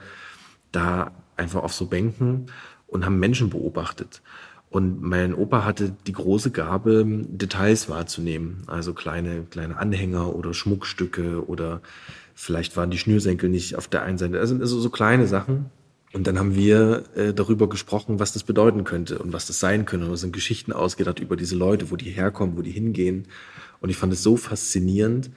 da 0.72 1.12
einfach 1.36 1.62
auf 1.62 1.74
so 1.74 1.86
Bänken 1.86 2.46
und 2.86 3.04
haben 3.04 3.18
Menschen 3.18 3.50
beobachtet. 3.50 4.22
Und 4.70 5.02
mein 5.02 5.34
Opa 5.34 5.64
hatte 5.64 5.94
die 6.06 6.12
große 6.12 6.50
Gabe, 6.50 7.04
Details 7.06 7.88
wahrzunehmen. 7.88 8.62
Also 8.66 8.94
kleine, 8.94 9.42
kleine 9.50 9.76
Anhänger 9.76 10.34
oder 10.34 10.54
Schmuckstücke 10.54 11.46
oder 11.46 11.82
vielleicht 12.34 12.76
waren 12.76 12.90
die 12.90 12.98
Schnürsenkel 12.98 13.50
nicht 13.50 13.76
auf 13.76 13.88
der 13.88 14.02
einen 14.02 14.16
Seite. 14.16 14.38
Also 14.38 14.64
so 14.64 14.90
kleine 14.90 15.26
Sachen. 15.26 15.66
Und 16.12 16.26
dann 16.26 16.38
haben 16.38 16.56
wir 16.56 17.04
äh, 17.14 17.32
darüber 17.32 17.68
gesprochen, 17.68 18.18
was 18.18 18.32
das 18.32 18.42
bedeuten 18.42 18.82
könnte 18.84 19.18
und 19.20 19.32
was 19.32 19.46
das 19.46 19.60
sein 19.60 19.84
könnte. 19.84 20.08
Und 20.08 20.16
sind 20.16 20.32
Geschichten 20.32 20.72
ausgedacht 20.72 21.20
über 21.20 21.36
diese 21.36 21.54
Leute, 21.54 21.90
wo 21.90 21.96
die 21.96 22.10
herkommen, 22.10 22.56
wo 22.56 22.62
die 22.62 22.72
hingehen. 22.72 23.26
Und 23.80 23.90
ich 23.90 23.96
fand 23.96 24.12
es 24.12 24.22
so 24.22 24.36
faszinierend, 24.36 25.30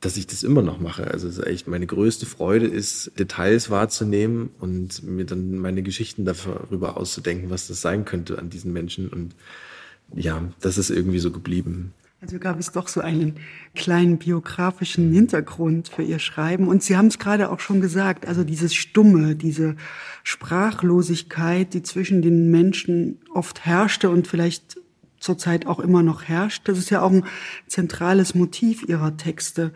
dass 0.00 0.16
ich 0.16 0.26
das 0.26 0.42
immer 0.42 0.62
noch 0.62 0.80
mache. 0.80 1.10
Also 1.10 1.28
es 1.28 1.38
ist 1.38 1.46
echt 1.46 1.68
meine 1.68 1.86
größte 1.86 2.26
Freude 2.26 2.66
ist, 2.66 3.12
Details 3.18 3.70
wahrzunehmen 3.70 4.50
und 4.58 5.02
mir 5.04 5.24
dann 5.24 5.58
meine 5.58 5.82
Geschichten 5.82 6.24
darüber 6.24 6.96
auszudenken, 6.96 7.48
was 7.48 7.68
das 7.68 7.80
sein 7.80 8.04
könnte 8.04 8.38
an 8.38 8.50
diesen 8.50 8.72
Menschen. 8.72 9.08
Und 9.08 9.34
ja, 10.14 10.42
das 10.60 10.76
ist 10.76 10.90
irgendwie 10.90 11.18
so 11.18 11.30
geblieben. 11.30 11.92
Also 12.22 12.38
gab 12.38 12.58
es 12.58 12.72
doch 12.72 12.88
so 12.88 13.02
einen 13.02 13.34
kleinen 13.74 14.16
biografischen 14.16 15.12
Hintergrund 15.12 15.88
für 15.88 16.02
Ihr 16.02 16.18
Schreiben. 16.18 16.66
Und 16.66 16.82
Sie 16.82 16.96
haben 16.96 17.08
es 17.08 17.18
gerade 17.18 17.50
auch 17.50 17.60
schon 17.60 17.82
gesagt, 17.82 18.26
also 18.26 18.42
dieses 18.42 18.74
Stumme, 18.74 19.36
diese 19.36 19.76
Sprachlosigkeit, 20.24 21.74
die 21.74 21.82
zwischen 21.82 22.22
den 22.22 22.50
Menschen 22.50 23.18
oft 23.34 23.66
herrschte 23.66 24.08
und 24.08 24.26
vielleicht 24.26 24.80
zurzeit 25.20 25.66
auch 25.66 25.78
immer 25.78 26.02
noch 26.02 26.24
herrscht, 26.24 26.68
das 26.68 26.78
ist 26.78 26.90
ja 26.90 27.02
auch 27.02 27.10
ein 27.10 27.24
zentrales 27.66 28.34
Motiv 28.34 28.82
Ihrer 28.88 29.16
Texte. 29.18 29.72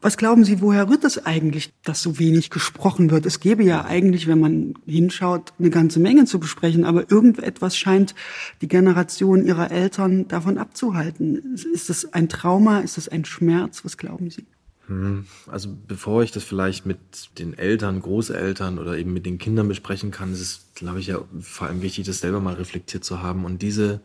Was 0.00 0.16
glauben 0.16 0.44
Sie, 0.44 0.60
woher 0.60 0.88
rührt 0.88 1.02
es 1.02 1.26
eigentlich, 1.26 1.72
dass 1.82 2.00
so 2.00 2.20
wenig 2.20 2.50
gesprochen 2.50 3.10
wird? 3.10 3.26
Es 3.26 3.40
gäbe 3.40 3.64
ja 3.64 3.84
eigentlich, 3.84 4.28
wenn 4.28 4.38
man 4.38 4.74
hinschaut, 4.86 5.52
eine 5.58 5.70
ganze 5.70 5.98
Menge 5.98 6.24
zu 6.24 6.38
besprechen, 6.38 6.84
aber 6.84 7.10
irgendetwas 7.10 7.76
scheint 7.76 8.14
die 8.60 8.68
Generation 8.68 9.44
Ihrer 9.44 9.72
Eltern 9.72 10.28
davon 10.28 10.56
abzuhalten. 10.56 11.56
Ist 11.74 11.90
es 11.90 12.12
ein 12.12 12.28
Trauma? 12.28 12.78
Ist 12.78 12.96
es 12.96 13.08
ein 13.08 13.24
Schmerz? 13.24 13.84
Was 13.84 13.96
glauben 13.96 14.30
Sie? 14.30 14.46
Hm, 14.86 15.26
also 15.48 15.68
bevor 15.88 16.22
ich 16.22 16.30
das 16.30 16.44
vielleicht 16.44 16.86
mit 16.86 16.98
den 17.38 17.58
Eltern, 17.58 18.00
Großeltern 18.00 18.78
oder 18.78 18.96
eben 18.96 19.12
mit 19.12 19.26
den 19.26 19.38
Kindern 19.38 19.66
besprechen 19.66 20.12
kann, 20.12 20.32
ist 20.32 20.40
es, 20.40 20.60
glaube 20.76 21.00
ich, 21.00 21.08
ja 21.08 21.20
vor 21.40 21.66
allem 21.66 21.82
wichtig, 21.82 22.06
das 22.06 22.20
selber 22.20 22.40
mal 22.40 22.54
reflektiert 22.54 23.02
zu 23.02 23.20
haben 23.20 23.44
und 23.44 23.62
diese 23.62 24.00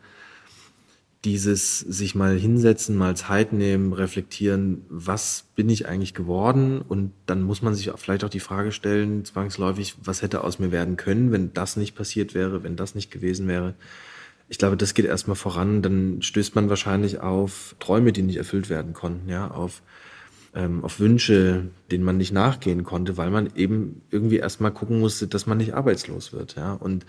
dieses 1.25 1.79
sich 1.79 2.15
mal 2.15 2.37
hinsetzen, 2.37 2.97
mal 2.97 3.15
Zeit 3.15 3.53
nehmen, 3.53 3.93
reflektieren, 3.93 4.85
was 4.89 5.45
bin 5.55 5.69
ich 5.69 5.87
eigentlich 5.87 6.13
geworden? 6.13 6.81
Und 6.81 7.13
dann 7.25 7.43
muss 7.43 7.61
man 7.61 7.75
sich 7.75 7.89
vielleicht 7.95 8.25
auch 8.25 8.29
die 8.29 8.41
Frage 8.41 8.73
stellen, 8.73 9.23
zwangsläufig, 9.23 9.95
was 10.03 10.21
hätte 10.21 10.43
aus 10.43 10.59
mir 10.59 10.71
werden 10.71 10.97
können, 10.97 11.31
wenn 11.31 11.53
das 11.53 11.77
nicht 11.77 11.95
passiert 11.95 12.33
wäre, 12.33 12.63
wenn 12.63 12.75
das 12.75 12.93
nicht 12.93 13.09
gewesen 13.09 13.47
wäre. 13.47 13.73
Ich 14.49 14.57
glaube, 14.57 14.75
das 14.75 14.93
geht 14.93 15.05
erstmal 15.05 15.37
voran. 15.37 15.81
Dann 15.81 16.21
stößt 16.21 16.55
man 16.55 16.67
wahrscheinlich 16.69 17.21
auf 17.21 17.75
Träume, 17.79 18.11
die 18.11 18.21
nicht 18.21 18.37
erfüllt 18.37 18.69
werden 18.69 18.91
konnten, 18.93 19.29
ja, 19.29 19.49
auf, 19.49 19.81
ähm, 20.53 20.83
auf 20.83 20.99
Wünsche, 20.99 21.69
denen 21.89 22.03
man 22.03 22.17
nicht 22.17 22.33
nachgehen 22.33 22.83
konnte, 22.83 23.15
weil 23.15 23.31
man 23.31 23.49
eben 23.55 24.01
irgendwie 24.11 24.37
erstmal 24.37 24.71
gucken 24.71 24.99
musste, 24.99 25.27
dass 25.27 25.47
man 25.47 25.57
nicht 25.57 25.73
arbeitslos 25.73 26.33
wird, 26.33 26.55
ja. 26.57 26.73
Und 26.73 27.05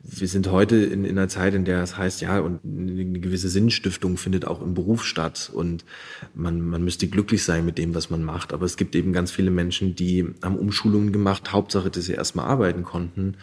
wir 0.00 0.28
sind 0.28 0.50
heute 0.50 0.76
in, 0.76 1.04
in 1.04 1.18
einer 1.18 1.28
Zeit, 1.28 1.54
in 1.54 1.64
der 1.64 1.82
es 1.82 1.96
heißt, 1.96 2.20
ja, 2.20 2.38
und 2.38 2.60
eine 2.64 3.18
gewisse 3.18 3.48
Sinnstiftung 3.48 4.16
findet 4.16 4.46
auch 4.46 4.62
im 4.62 4.74
Beruf 4.74 5.04
statt 5.04 5.50
und 5.52 5.84
man, 6.34 6.60
man 6.60 6.84
müsste 6.84 7.08
glücklich 7.08 7.42
sein 7.42 7.64
mit 7.64 7.78
dem, 7.78 7.94
was 7.94 8.08
man 8.08 8.22
macht. 8.22 8.52
Aber 8.52 8.64
es 8.64 8.76
gibt 8.76 8.94
eben 8.94 9.12
ganz 9.12 9.32
viele 9.32 9.50
Menschen, 9.50 9.96
die 9.96 10.26
haben 10.42 10.56
Umschulungen 10.56 11.12
gemacht, 11.12 11.52
Hauptsache, 11.52 11.90
dass 11.90 12.04
sie 12.04 12.12
erstmal 12.12 12.46
arbeiten 12.46 12.84
konnten 12.84 13.36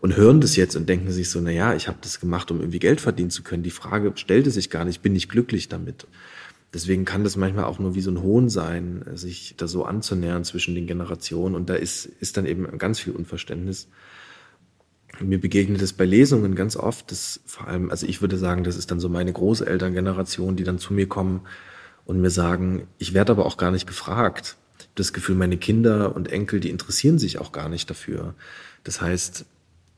und 0.00 0.16
hören 0.16 0.40
das 0.40 0.56
jetzt 0.56 0.76
und 0.76 0.88
denken 0.88 1.10
sich 1.10 1.28
so, 1.28 1.40
na 1.40 1.50
ja, 1.50 1.74
ich 1.74 1.88
habe 1.88 1.98
das 2.00 2.20
gemacht, 2.20 2.50
um 2.50 2.60
irgendwie 2.60 2.78
Geld 2.78 3.00
verdienen 3.00 3.30
zu 3.30 3.42
können. 3.42 3.62
Die 3.62 3.70
Frage 3.70 4.12
stellte 4.16 4.50
sich 4.50 4.70
gar 4.70 4.86
nicht, 4.86 5.02
bin 5.02 5.14
ich 5.14 5.28
glücklich 5.28 5.68
damit? 5.68 6.06
Deswegen 6.72 7.04
kann 7.04 7.24
das 7.24 7.36
manchmal 7.36 7.64
auch 7.64 7.78
nur 7.78 7.94
wie 7.94 8.00
so 8.00 8.10
ein 8.10 8.22
Hohn 8.22 8.48
sein, 8.48 9.04
sich 9.14 9.54
da 9.56 9.66
so 9.66 9.84
anzunähern 9.84 10.44
zwischen 10.44 10.74
den 10.74 10.86
Generationen. 10.86 11.54
Und 11.54 11.70
da 11.70 11.74
ist, 11.74 12.06
ist 12.06 12.36
dann 12.36 12.46
eben 12.46 12.78
ganz 12.78 13.00
viel 13.00 13.14
Unverständnis. 13.14 13.88
Mir 15.20 15.40
begegnet 15.40 15.82
es 15.82 15.92
bei 15.92 16.04
Lesungen 16.04 16.54
ganz 16.54 16.76
oft, 16.76 17.10
dass 17.10 17.40
vor 17.46 17.66
allem, 17.66 17.90
also 17.90 18.06
ich 18.06 18.20
würde 18.20 18.38
sagen, 18.38 18.62
das 18.64 18.76
ist 18.76 18.90
dann 18.90 19.00
so 19.00 19.08
meine 19.08 19.32
Großelterngeneration, 19.32 20.56
die 20.56 20.64
dann 20.64 20.78
zu 20.78 20.92
mir 20.92 21.08
kommen 21.08 21.40
und 22.04 22.20
mir 22.20 22.30
sagen, 22.30 22.86
ich 22.98 23.14
werde 23.14 23.32
aber 23.32 23.46
auch 23.46 23.56
gar 23.56 23.70
nicht 23.70 23.86
gefragt. 23.86 24.56
Das 24.94 25.12
Gefühl, 25.12 25.34
meine 25.34 25.56
Kinder 25.56 26.14
und 26.14 26.30
Enkel, 26.30 26.60
die 26.60 26.70
interessieren 26.70 27.18
sich 27.18 27.38
auch 27.38 27.52
gar 27.52 27.68
nicht 27.68 27.90
dafür. 27.90 28.34
Das 28.84 29.00
heißt, 29.00 29.44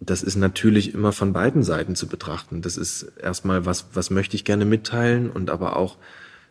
das 0.00 0.22
ist 0.22 0.36
natürlich 0.36 0.94
immer 0.94 1.12
von 1.12 1.32
beiden 1.32 1.62
Seiten 1.62 1.94
zu 1.94 2.06
betrachten. 2.06 2.62
Das 2.62 2.78
ist 2.78 3.12
erstmal, 3.20 3.66
was, 3.66 3.88
was 3.92 4.10
möchte 4.10 4.34
ich 4.34 4.44
gerne 4.44 4.64
mitteilen 4.64 5.30
und 5.30 5.50
aber 5.50 5.76
auch, 5.76 5.98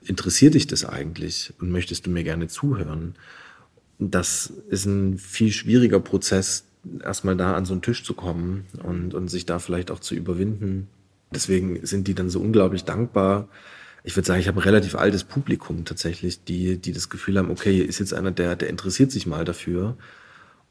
interessiert 0.01 0.53
dich 0.53 0.67
das 0.67 0.85
eigentlich 0.85 1.53
und 1.59 1.71
möchtest 1.71 2.05
du 2.05 2.09
mir 2.09 2.23
gerne 2.23 2.47
zuhören? 2.47 3.15
Das 3.97 4.53
ist 4.69 4.85
ein 4.85 5.17
viel 5.17 5.51
schwieriger 5.51 5.99
Prozess, 5.99 6.65
erstmal 7.03 7.35
da 7.35 7.53
an 7.53 7.65
so 7.65 7.73
einen 7.73 7.81
Tisch 7.81 8.03
zu 8.03 8.13
kommen 8.13 8.65
und, 8.83 9.13
und 9.13 9.27
sich 9.27 9.45
da 9.45 9.59
vielleicht 9.59 9.91
auch 9.91 9.99
zu 9.99 10.15
überwinden. 10.15 10.87
Deswegen 11.33 11.85
sind 11.85 12.07
die 12.07 12.15
dann 12.15 12.29
so 12.29 12.39
unglaublich 12.39 12.85
dankbar. 12.85 13.49
Ich 14.03 14.15
würde 14.15 14.25
sagen, 14.25 14.39
ich 14.39 14.47
habe 14.47 14.59
ein 14.59 14.63
relativ 14.63 14.95
altes 14.95 15.23
Publikum 15.23 15.85
tatsächlich, 15.85 16.43
die, 16.43 16.77
die 16.77 16.93
das 16.93 17.09
Gefühl 17.09 17.37
haben, 17.37 17.51
okay, 17.51 17.73
hier 17.73 17.87
ist 17.87 17.99
jetzt 17.99 18.13
einer, 18.13 18.31
der, 18.31 18.55
der 18.55 18.69
interessiert 18.69 19.11
sich 19.11 19.27
mal 19.27 19.45
dafür. 19.45 19.97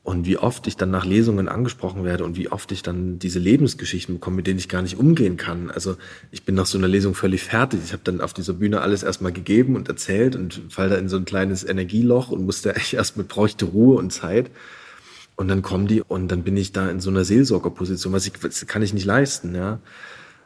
Und 0.02 0.24
wie 0.24 0.38
oft 0.38 0.66
ich 0.66 0.76
dann 0.78 0.90
nach 0.90 1.04
Lesungen 1.04 1.48
angesprochen 1.48 2.02
werde 2.02 2.24
und 2.24 2.34
wie 2.34 2.50
oft 2.50 2.72
ich 2.72 2.82
dann 2.82 3.18
diese 3.18 3.38
Lebensgeschichten 3.38 4.14
bekomme, 4.14 4.36
mit 4.36 4.46
denen 4.46 4.58
ich 4.58 4.70
gar 4.70 4.80
nicht 4.80 4.96
umgehen 4.96 5.36
kann. 5.36 5.70
Also 5.70 5.96
ich 6.30 6.44
bin 6.44 6.54
nach 6.54 6.64
so 6.64 6.78
einer 6.78 6.88
Lesung 6.88 7.14
völlig 7.14 7.42
fertig. 7.42 7.80
Ich 7.84 7.92
habe 7.92 8.04
dann 8.04 8.22
auf 8.22 8.32
dieser 8.32 8.54
Bühne 8.54 8.80
alles 8.80 9.02
erstmal 9.02 9.32
gegeben 9.32 9.76
und 9.76 9.88
erzählt 9.88 10.34
und 10.34 10.62
fall 10.70 10.88
da 10.88 10.96
in 10.96 11.10
so 11.10 11.18
ein 11.18 11.26
kleines 11.26 11.62
Energieloch 11.62 12.30
und 12.30 12.46
musste 12.46 12.74
echt 12.76 12.94
erstmal 12.94 13.26
bräuchte 13.26 13.66
Ruhe 13.66 13.98
und 13.98 14.10
Zeit. 14.10 14.50
Und 15.38 15.46
dann 15.46 15.62
kommen 15.62 15.86
die 15.86 16.02
und 16.02 16.32
dann 16.32 16.42
bin 16.42 16.56
ich 16.56 16.72
da 16.72 16.90
in 16.90 16.98
so 16.98 17.10
einer 17.10 17.24
Seelsorgerposition, 17.24 18.12
was 18.12 18.26
ich, 18.26 18.32
das 18.32 18.66
kann 18.66 18.82
ich 18.82 18.92
nicht 18.92 19.04
leisten, 19.04 19.54
ja. 19.54 19.78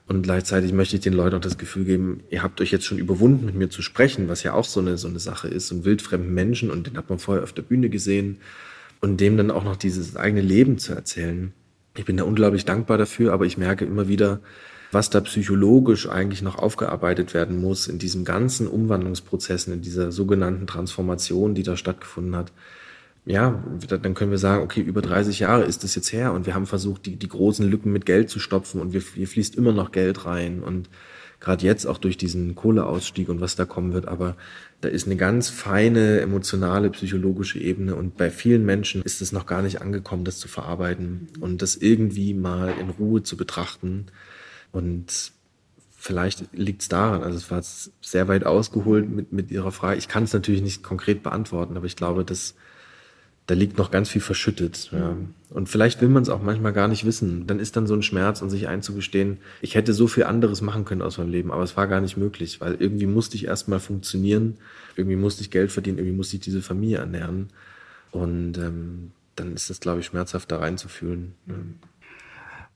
Und 0.07 0.21
gleichzeitig 0.21 0.75
möchte 0.75 0.97
ich 0.97 1.03
den 1.03 1.15
Leuten 1.15 1.35
auch 1.35 1.41
das 1.41 1.57
Gefühl 1.57 1.87
geben, 1.87 2.21
ihr 2.29 2.43
habt 2.43 2.61
euch 2.61 2.73
jetzt 2.73 2.85
schon 2.85 2.99
überwunden, 2.99 3.47
mit 3.47 3.55
mir 3.55 3.71
zu 3.71 3.81
sprechen, 3.81 4.29
was 4.29 4.43
ja 4.43 4.53
auch 4.53 4.67
so 4.67 4.81
eine, 4.81 4.99
so 4.99 5.09
eine 5.09 5.19
Sache 5.19 5.49
ist. 5.49 5.73
Und 5.73 5.87
wildfremden 5.87 6.35
Menschen, 6.35 6.71
und 6.71 6.89
den 6.89 6.99
hat 6.99 7.09
man 7.09 7.19
vorher 7.19 7.43
auf 7.43 7.55
der 7.55 7.63
Bühne 7.63 7.89
gesehen, 7.89 8.37
und 9.01 9.19
dem 9.19 9.39
dann 9.39 9.51
auch 9.51 9.65
noch 9.65 9.77
dieses 9.77 10.15
eigene 10.15 10.43
Leben 10.43 10.77
zu 10.77 10.93
erzählen. 10.93 11.55
Ich 11.97 12.05
bin 12.05 12.19
da 12.19 12.25
unglaublich 12.25 12.67
dankbar 12.67 12.99
dafür, 12.99 13.33
aber 13.33 13.47
ich 13.47 13.57
merke 13.57 13.87
immer 13.87 14.09
wieder, 14.09 14.41
was 14.91 15.09
da 15.09 15.23
psychologisch 15.23 16.07
eigentlich 16.07 16.43
noch 16.43 16.59
aufgearbeitet 16.59 17.33
werden 17.33 17.63
muss 17.63 17.89
in 17.89 17.99
diesem 17.99 18.27
ganzen 18.27 18.67
Umwandlungsprozessen, 18.67 19.73
in 19.73 19.81
dieser 19.81 20.13
sogenannten 20.13 20.67
Transformation, 20.67 21.55
die 21.55 21.63
da 21.63 21.79
stattgefunden 21.79 22.37
hat 22.37 22.53
ja, 23.25 23.62
dann 23.88 24.14
können 24.14 24.33
wir 24.33 24.38
sagen, 24.38 24.64
okay, 24.64 24.81
über 24.81 25.00
30 25.00 25.38
Jahre 25.38 25.62
ist 25.62 25.85
das 25.85 25.95
jetzt 25.95 26.12
her 26.12 26.33
und 26.33 26.47
wir 26.47 26.55
haben 26.55 26.67
versucht, 26.67 27.07
die, 27.07 27.17
die 27.17 27.29
großen 27.29 27.69
Lücken 27.69 27.93
mit 27.93 28.05
Geld 28.05 28.29
zu 28.29 28.41
stopfen 28.41 28.81
und 28.81 28.93
wir, 28.93 29.00
hier 29.00 29.29
fließt 29.29 29.55
immer 29.55 29.73
noch 29.73 29.93
Geld 29.93 30.26
rein 30.26 30.62
und 30.62 30.88
gerade 31.38 31.64
jetzt 31.64 31.87
auch 31.87 31.99
durch 31.99 32.17
diesen 32.17 32.57
Kohleausstieg 32.57 33.29
und 33.29 33.41
was 33.41 33.55
da 33.55 33.64
kommen 33.64 33.93
wird, 33.93 34.09
aber 34.09 34.37
da 34.81 34.88
ist 34.88 35.07
eine 35.07 35.17
ganz 35.17 35.50
feine 35.50 36.21
emotionale, 36.21 36.91
psychologische 36.91 37.61
Ebene 37.61 37.95
und 37.95 38.17
bei 38.17 38.31
vielen 38.31 38.64
Menschen 38.64 39.02
ist 39.02 39.23
es 39.23 39.31
noch 39.31 39.47
gar 39.47 39.62
nicht 39.62 39.81
angekommen, 39.81 40.25
das 40.25 40.38
zu 40.38 40.49
verarbeiten 40.49 41.29
und 41.41 41.62
das 41.62 41.76
irgendwie 41.76 42.35
mal 42.35 42.75
in 42.81 42.91
Ruhe 42.91 43.23
zu 43.23 43.37
betrachten 43.37 44.07
und 44.73 45.33
vielleicht 45.97 46.52
liegt 46.52 46.83
es 46.83 46.88
daran, 46.88 47.23
also 47.23 47.37
es 47.37 47.49
war 47.52 47.62
sehr 48.00 48.26
weit 48.26 48.45
ausgeholt 48.47 49.09
mit, 49.09 49.33
mit 49.33 49.52
Ihrer 49.52 49.71
Frage. 49.71 49.99
Ich 49.99 50.09
kann 50.09 50.25
es 50.25 50.33
natürlich 50.33 50.62
nicht 50.62 50.83
konkret 50.83 51.23
beantworten, 51.23 51.76
aber 51.76 51.87
ich 51.87 51.95
glaube, 51.95 52.25
dass 52.25 52.57
da 53.47 53.55
liegt 53.55 53.77
noch 53.77 53.91
ganz 53.91 54.09
viel 54.09 54.21
verschüttet. 54.21 54.91
Ja. 54.93 55.17
Und 55.51 55.69
vielleicht 55.69 56.01
will 56.01 56.09
man 56.09 56.23
es 56.23 56.29
auch 56.29 56.43
manchmal 56.43 56.73
gar 56.73 56.89
nicht 56.89 57.05
wissen. 57.05 57.47
Dann 57.47 57.59
ist 57.59 57.77
dann 57.77 57.87
so 57.87 57.95
ein 57.95 58.03
Schmerz 58.03 58.41
und 58.41 58.51
sich 58.51 58.69
einzugestehen, 58.69 59.39
ich 59.61 59.75
hätte 59.75 59.93
so 59.93 60.07
viel 60.07 60.25
anderes 60.25 60.63
machen 60.63 60.85
können 60.85 61.03
aus 61.03 61.19
meinem 61.19 61.31
Leben, 61.31 61.51
aber 61.51 61.63
es 61.63 61.77
war 61.77 61.89
gar 61.89 62.01
nicht 62.01 62.17
möglich, 62.17 62.61
weil 62.61 62.77
irgendwie 62.79 63.07
musste 63.07 63.37
ich 63.37 63.47
erstmal 63.47 63.81
funktionieren, 63.81 64.59
irgendwie 64.97 65.17
musste 65.17 65.43
ich 65.43 65.51
Geld 65.51 65.73
verdienen, 65.73 65.99
irgendwie 65.99 66.17
musste 66.17 66.37
ich 66.37 66.43
diese 66.43 66.63
Familie 66.63 66.99
ernähren. 66.99 67.49
Und 68.13 68.59
ähm, 68.59 69.11
dann 69.37 69.55
ist 69.55 69.71
das, 69.71 69.81
glaube 69.81 70.01
ich, 70.01 70.07
schmerzhaft 70.07 70.51
da 70.53 70.59
reinzufühlen. 70.59 71.35
Ja. 71.47 71.55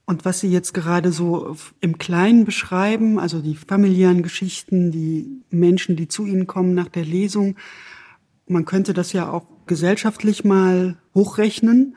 Und 0.09 0.25
was 0.25 0.41
Sie 0.41 0.51
jetzt 0.51 0.73
gerade 0.73 1.11
so 1.11 1.57
im 1.81 1.99
Kleinen 1.99 2.45
beschreiben, 2.45 3.19
also 3.19 3.41
die 3.41 3.57
familiären 3.57 4.23
Geschichten, 4.23 4.93
die 4.93 5.43
Menschen, 5.51 5.97
die 5.97 6.07
zu 6.07 6.27
Ihnen 6.27 6.47
kommen 6.47 6.75
nach 6.75 6.89
der 6.89 7.05
Lesung, 7.05 7.57
man 8.47 8.65
könnte 8.65 8.93
das 8.93 9.13
ja 9.13 9.31
auch 9.31 9.47
gesellschaftlich 9.67 10.45
mal 10.45 10.97
hochrechnen. 11.15 11.97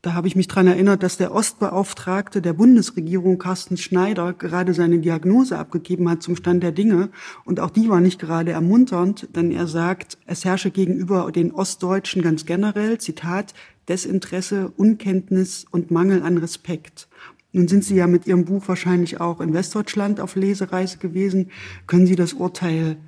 Da 0.00 0.14
habe 0.14 0.28
ich 0.28 0.36
mich 0.36 0.46
dran 0.46 0.68
erinnert, 0.68 1.02
dass 1.02 1.16
der 1.16 1.34
Ostbeauftragte 1.34 2.40
der 2.40 2.52
Bundesregierung, 2.52 3.38
Carsten 3.38 3.76
Schneider, 3.76 4.32
gerade 4.32 4.72
seine 4.72 5.00
Diagnose 5.00 5.58
abgegeben 5.58 6.08
hat 6.08 6.22
zum 6.22 6.36
Stand 6.36 6.62
der 6.62 6.70
Dinge. 6.70 7.10
Und 7.44 7.58
auch 7.58 7.70
die 7.70 7.88
war 7.88 8.00
nicht 8.00 8.20
gerade 8.20 8.52
ermunternd, 8.52 9.28
denn 9.34 9.50
er 9.50 9.66
sagt, 9.66 10.16
es 10.26 10.44
herrsche 10.44 10.70
gegenüber 10.70 11.32
den 11.32 11.50
Ostdeutschen 11.50 12.22
ganz 12.22 12.46
generell, 12.46 12.98
Zitat, 12.98 13.54
Desinteresse, 13.88 14.72
Unkenntnis 14.76 15.66
und 15.68 15.90
Mangel 15.90 16.22
an 16.22 16.38
Respekt. 16.38 17.08
Nun 17.50 17.66
sind 17.66 17.82
Sie 17.82 17.96
ja 17.96 18.06
mit 18.06 18.26
Ihrem 18.28 18.44
Buch 18.44 18.68
wahrscheinlich 18.68 19.20
auch 19.20 19.40
in 19.40 19.52
Westdeutschland 19.52 20.20
auf 20.20 20.36
Lesereise 20.36 20.98
gewesen. 20.98 21.50
Können 21.88 22.06
Sie 22.06 22.14
das 22.14 22.34
Urteil 22.34 22.98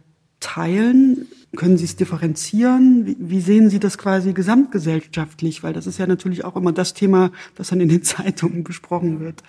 teilen? 0.40 1.28
Können 1.56 1.78
Sie 1.78 1.84
es 1.84 1.96
differenzieren? 1.96 3.06
Wie, 3.06 3.16
wie, 3.18 3.40
sehen 3.40 3.70
Sie 3.70 3.80
das 3.80 3.98
quasi 3.98 4.32
gesamtgesellschaftlich? 4.32 5.62
Weil 5.62 5.72
das 5.72 5.86
ist 5.86 5.98
ja 5.98 6.06
natürlich 6.06 6.44
auch 6.44 6.54
immer 6.56 6.72
das 6.72 6.94
Thema, 6.94 7.32
das 7.56 7.68
dann 7.68 7.80
in 7.80 7.88
den 7.88 8.02
Zeitungen 8.04 8.62
besprochen 8.62 9.20
wird. 9.20 9.42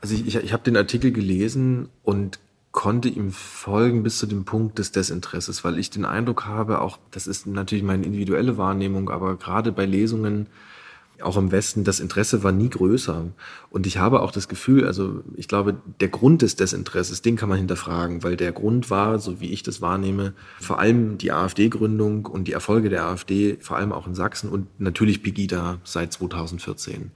Also 0.00 0.14
ich, 0.14 0.26
ich, 0.26 0.36
ich 0.36 0.52
habe 0.52 0.64
den 0.64 0.76
Artikel 0.76 1.12
gelesen 1.12 1.88
und 2.02 2.40
konnte 2.72 3.08
ihm 3.08 3.30
folgen 3.30 4.02
bis 4.02 4.18
zu 4.18 4.26
dem 4.26 4.44
Punkt 4.44 4.78
des 4.78 4.92
Desinteresses, 4.92 5.64
weil 5.64 5.78
ich 5.78 5.88
den 5.88 6.04
Eindruck 6.04 6.44
habe, 6.44 6.82
auch 6.82 6.98
das 7.10 7.26
ist 7.26 7.46
natürlich 7.46 7.82
meine 7.82 8.04
individuelle 8.04 8.58
Wahrnehmung, 8.58 9.08
aber 9.08 9.36
gerade 9.36 9.72
bei 9.72 9.86
Lesungen, 9.86 10.48
auch 11.22 11.36
im 11.36 11.52
Westen, 11.52 11.84
das 11.84 12.00
Interesse 12.00 12.42
war 12.42 12.52
nie 12.52 12.68
größer. 12.68 13.26
Und 13.70 13.86
ich 13.86 13.98
habe 13.98 14.20
auch 14.20 14.30
das 14.30 14.48
Gefühl, 14.48 14.86
also 14.86 15.22
ich 15.34 15.48
glaube, 15.48 15.76
der 16.00 16.08
Grund 16.08 16.42
des 16.42 16.56
Desinteresses, 16.56 17.22
den 17.22 17.36
kann 17.36 17.48
man 17.48 17.58
hinterfragen, 17.58 18.22
weil 18.22 18.36
der 18.36 18.52
Grund 18.52 18.90
war, 18.90 19.18
so 19.18 19.40
wie 19.40 19.52
ich 19.52 19.62
das 19.62 19.80
wahrnehme, 19.80 20.34
vor 20.60 20.78
allem 20.78 21.18
die 21.18 21.32
AfD-Gründung 21.32 22.26
und 22.26 22.48
die 22.48 22.52
Erfolge 22.52 22.88
der 22.88 23.04
AfD, 23.04 23.56
vor 23.60 23.76
allem 23.76 23.92
auch 23.92 24.06
in 24.06 24.14
Sachsen 24.14 24.50
und 24.50 24.66
natürlich 24.78 25.22
Pegida 25.22 25.78
seit 25.84 26.12
2014 26.12 27.10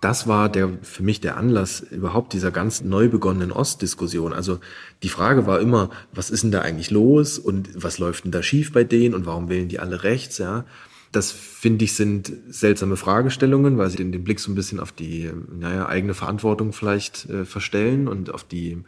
das 0.00 0.26
war 0.26 0.48
der, 0.48 0.70
für 0.82 1.02
mich 1.02 1.20
der 1.20 1.36
Anlass 1.36 1.80
überhaupt 1.80 2.32
dieser 2.32 2.50
ganz 2.50 2.82
neu 2.82 3.08
begonnenen 3.08 3.52
Ostdiskussion. 3.52 4.32
Also 4.32 4.58
die 5.02 5.10
Frage 5.10 5.46
war 5.46 5.60
immer, 5.60 5.90
was 6.12 6.30
ist 6.30 6.42
denn 6.42 6.50
da 6.50 6.62
eigentlich 6.62 6.90
los 6.90 7.38
und 7.38 7.68
was 7.74 7.98
läuft 7.98 8.24
denn 8.24 8.32
da 8.32 8.42
schief 8.42 8.72
bei 8.72 8.82
denen 8.82 9.14
und 9.14 9.26
warum 9.26 9.48
wählen 9.48 9.68
die 9.68 9.78
alle 9.78 10.02
rechts, 10.02 10.38
ja? 10.38 10.64
Das 11.12 11.32
finde 11.32 11.84
ich 11.84 11.94
sind 11.94 12.32
seltsame 12.48 12.96
Fragestellungen, 12.96 13.78
weil 13.78 13.90
sie 13.90 13.96
den, 13.96 14.12
den 14.12 14.22
Blick 14.22 14.38
so 14.38 14.50
ein 14.50 14.54
bisschen 14.54 14.78
auf 14.78 14.92
die 14.92 15.30
naja, 15.52 15.86
eigene 15.86 16.14
Verantwortung 16.14 16.72
vielleicht 16.72 17.28
äh, 17.28 17.44
verstellen 17.44 18.06
und 18.06 18.32
auf 18.32 18.44
die 18.44 18.84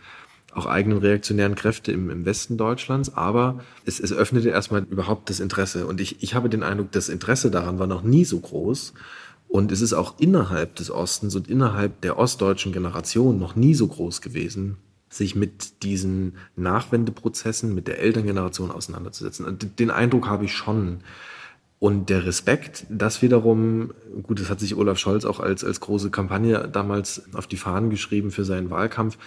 auch 0.54 0.66
eigenen 0.66 0.98
reaktionären 0.98 1.54
Kräfte 1.54 1.92
im, 1.92 2.10
im 2.10 2.24
Westen 2.24 2.56
Deutschlands. 2.56 3.14
Aber 3.16 3.60
es, 3.84 4.00
es 4.00 4.12
öffnete 4.12 4.50
erstmal 4.50 4.82
überhaupt 4.82 5.30
das 5.30 5.40
Interesse. 5.40 5.86
Und 5.86 6.00
ich, 6.00 6.22
ich 6.22 6.34
habe 6.34 6.48
den 6.48 6.62
Eindruck, 6.62 6.92
das 6.92 7.08
Interesse 7.08 7.50
daran 7.50 7.78
war 7.78 7.86
noch 7.86 8.02
nie 8.02 8.24
so 8.24 8.38
groß. 8.38 8.92
Und 9.48 9.72
es 9.72 9.80
ist 9.80 9.92
auch 9.92 10.14
innerhalb 10.18 10.76
des 10.76 10.90
Ostens 10.90 11.34
und 11.34 11.48
innerhalb 11.48 12.00
der 12.02 12.18
ostdeutschen 12.18 12.72
Generation 12.72 13.38
noch 13.38 13.54
nie 13.54 13.74
so 13.74 13.86
groß 13.86 14.22
gewesen, 14.22 14.76
sich 15.10 15.34
mit 15.34 15.82
diesen 15.82 16.36
Nachwendeprozessen, 16.56 17.74
mit 17.74 17.86
der 17.86 17.98
Elterngeneration 17.98 18.70
auseinanderzusetzen. 18.70 19.58
Den 19.78 19.90
Eindruck 19.90 20.26
habe 20.28 20.44
ich 20.44 20.54
schon. 20.54 21.00
Und 21.82 22.10
der 22.10 22.24
Respekt, 22.26 22.86
das 22.90 23.22
wiederum, 23.22 23.92
gut, 24.22 24.38
das 24.38 24.48
hat 24.48 24.60
sich 24.60 24.76
Olaf 24.76 24.98
Scholz 24.98 25.24
auch 25.24 25.40
als, 25.40 25.64
als 25.64 25.80
große 25.80 26.10
Kampagne 26.10 26.68
damals 26.72 27.24
auf 27.34 27.48
die 27.48 27.56
Fahnen 27.56 27.90
geschrieben 27.90 28.30
für 28.30 28.44
seinen 28.44 28.70
Wahlkampf. 28.70 29.18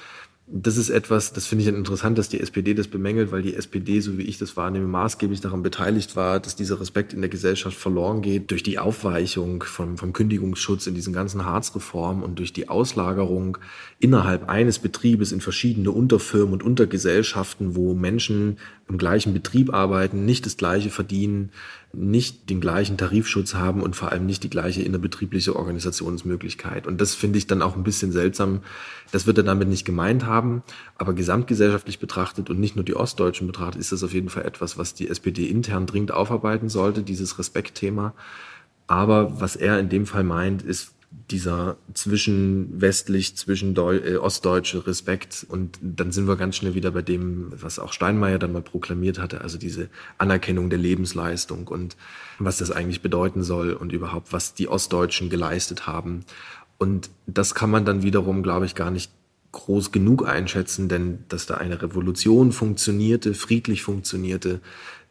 Das 0.47 0.77
ist 0.77 0.89
etwas, 0.89 1.33
das 1.33 1.47
finde 1.47 1.63
ich 1.63 1.67
interessant, 1.67 2.17
dass 2.17 2.29
die 2.29 2.39
SPD 2.39 2.73
das 2.73 2.87
bemängelt, 2.87 3.33
weil 3.33 3.41
die 3.41 3.55
SPD, 3.55 3.99
so 3.99 4.17
wie 4.17 4.21
ich 4.21 4.37
das 4.37 4.55
wahrnehme, 4.55 4.87
maßgeblich 4.87 5.41
daran 5.41 5.63
beteiligt 5.63 6.15
war, 6.15 6.39
dass 6.39 6.55
dieser 6.55 6.79
Respekt 6.79 7.13
in 7.13 7.19
der 7.19 7.29
Gesellschaft 7.29 7.75
verloren 7.75 8.21
geht 8.21 8.51
durch 8.51 8.63
die 8.63 8.79
Aufweichung 8.79 9.63
vom, 9.63 9.97
vom 9.97 10.13
Kündigungsschutz 10.13 10.87
in 10.87 10.95
diesen 10.95 11.13
ganzen 11.13 11.43
Harzreformen 11.43 12.23
und 12.23 12.39
durch 12.39 12.53
die 12.53 12.69
Auslagerung 12.69 13.57
innerhalb 13.99 14.47
eines 14.47 14.79
Betriebes 14.79 15.33
in 15.33 15.41
verschiedene 15.41 15.91
Unterfirmen 15.91 16.53
und 16.53 16.63
Untergesellschaften, 16.63 17.75
wo 17.75 17.95
Menschen 17.95 18.59
im 18.87 18.97
gleichen 18.97 19.33
Betrieb 19.33 19.73
arbeiten, 19.73 20.25
nicht 20.25 20.45
das 20.45 20.57
gleiche 20.57 20.91
verdienen, 20.91 21.49
nicht 21.97 22.49
den 22.49 22.61
gleichen 22.61 22.97
Tarifschutz 22.97 23.53
haben 23.53 23.81
und 23.81 23.95
vor 23.95 24.11
allem 24.11 24.25
nicht 24.25 24.43
die 24.43 24.49
gleiche 24.49 24.81
innerbetriebliche 24.81 25.55
Organisationsmöglichkeit. 25.55 26.87
Und 26.87 26.99
das 26.99 27.15
finde 27.15 27.37
ich 27.37 27.47
dann 27.47 27.61
auch 27.61 27.75
ein 27.75 27.83
bisschen 27.83 28.11
seltsam. 28.11 28.61
Das 29.11 29.27
wird 29.27 29.37
er 29.37 29.43
damit 29.43 29.67
nicht 29.67 29.85
gemeint 29.85 30.25
haben, 30.25 30.63
aber 30.97 31.13
gesamtgesellschaftlich 31.13 31.99
betrachtet 31.99 32.49
und 32.49 32.59
nicht 32.59 32.75
nur 32.75 32.85
die 32.85 32.95
Ostdeutschen 32.95 33.47
betrachtet, 33.47 33.81
ist 33.81 33.91
das 33.91 34.03
auf 34.03 34.13
jeden 34.13 34.29
Fall 34.29 34.45
etwas, 34.45 34.77
was 34.77 34.93
die 34.93 35.09
SPD 35.09 35.45
intern 35.45 35.85
dringend 35.85 36.11
aufarbeiten 36.11 36.69
sollte, 36.69 37.01
dieses 37.01 37.39
Respektthema. 37.39 38.13
Aber 38.87 39.39
was 39.39 39.55
er 39.55 39.79
in 39.79 39.89
dem 39.89 40.05
Fall 40.05 40.23
meint, 40.23 40.61
ist 40.61 40.93
dieser 41.31 41.77
zwischen 41.93 42.79
westlich, 42.79 43.35
zwischen 43.35 43.73
Deu 43.73 43.97
äh, 43.97 44.17
ostdeutsche 44.17 44.85
Respekt. 44.85 45.45
Und 45.47 45.79
dann 45.81 46.11
sind 46.11 46.27
wir 46.27 46.35
ganz 46.35 46.55
schnell 46.55 46.75
wieder 46.75 46.91
bei 46.91 47.01
dem, 47.01 47.51
was 47.59 47.79
auch 47.79 47.93
Steinmeier 47.93 48.39
dann 48.39 48.53
mal 48.53 48.61
proklamiert 48.61 49.19
hatte, 49.19 49.41
also 49.41 49.57
diese 49.57 49.89
Anerkennung 50.17 50.69
der 50.69 50.79
Lebensleistung 50.79 51.67
und 51.67 51.97
was 52.39 52.57
das 52.57 52.71
eigentlich 52.71 53.01
bedeuten 53.01 53.43
soll 53.43 53.73
und 53.73 53.91
überhaupt, 53.91 54.33
was 54.33 54.53
die 54.53 54.67
Ostdeutschen 54.67 55.29
geleistet 55.29 55.87
haben. 55.87 56.25
Und 56.77 57.09
das 57.25 57.55
kann 57.55 57.71
man 57.71 57.85
dann 57.85 58.03
wiederum, 58.03 58.43
glaube 58.43 58.65
ich, 58.65 58.75
gar 58.75 58.91
nicht 58.91 59.11
groß 59.51 59.93
genug 59.93 60.27
einschätzen, 60.27 60.89
denn 60.89 61.19
dass 61.29 61.45
da 61.45 61.55
eine 61.55 61.81
Revolution 61.81 62.51
funktionierte, 62.51 63.33
friedlich 63.33 63.83
funktionierte, 63.83 64.59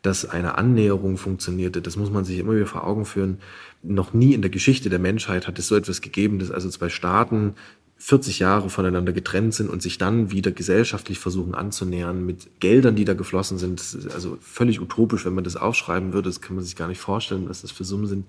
dass 0.04 0.28
eine 0.28 0.58
Annäherung 0.58 1.16
funktionierte, 1.16 1.80
das 1.80 1.96
muss 1.96 2.10
man 2.10 2.26
sich 2.26 2.38
immer 2.38 2.54
wieder 2.54 2.66
vor 2.66 2.86
Augen 2.86 3.06
führen. 3.06 3.38
Noch 3.82 4.12
nie 4.12 4.34
in 4.34 4.42
der 4.42 4.50
Geschichte 4.50 4.90
der 4.90 4.98
Menschheit 4.98 5.48
hat 5.48 5.58
es 5.58 5.66
so 5.66 5.76
etwas 5.76 6.02
gegeben, 6.02 6.38
dass 6.38 6.50
also 6.50 6.68
zwei 6.68 6.90
Staaten 6.90 7.54
40 7.96 8.38
Jahre 8.38 8.68
voneinander 8.68 9.14
getrennt 9.14 9.54
sind 9.54 9.70
und 9.70 9.80
sich 9.80 9.96
dann 9.96 10.30
wieder 10.30 10.50
gesellschaftlich 10.50 11.18
versuchen 11.18 11.54
anzunähern 11.54 12.26
mit 12.26 12.60
Geldern, 12.60 12.96
die 12.96 13.06
da 13.06 13.14
geflossen 13.14 13.56
sind. 13.56 13.80
Also 14.12 14.36
völlig 14.42 14.82
utopisch, 14.82 15.24
wenn 15.24 15.34
man 15.34 15.44
das 15.44 15.56
aufschreiben 15.56 16.12
würde. 16.12 16.28
Das 16.28 16.42
kann 16.42 16.56
man 16.56 16.64
sich 16.64 16.76
gar 16.76 16.88
nicht 16.88 17.00
vorstellen, 17.00 17.48
was 17.48 17.62
das 17.62 17.70
für 17.70 17.84
Summen 17.84 18.06
sind. 18.06 18.26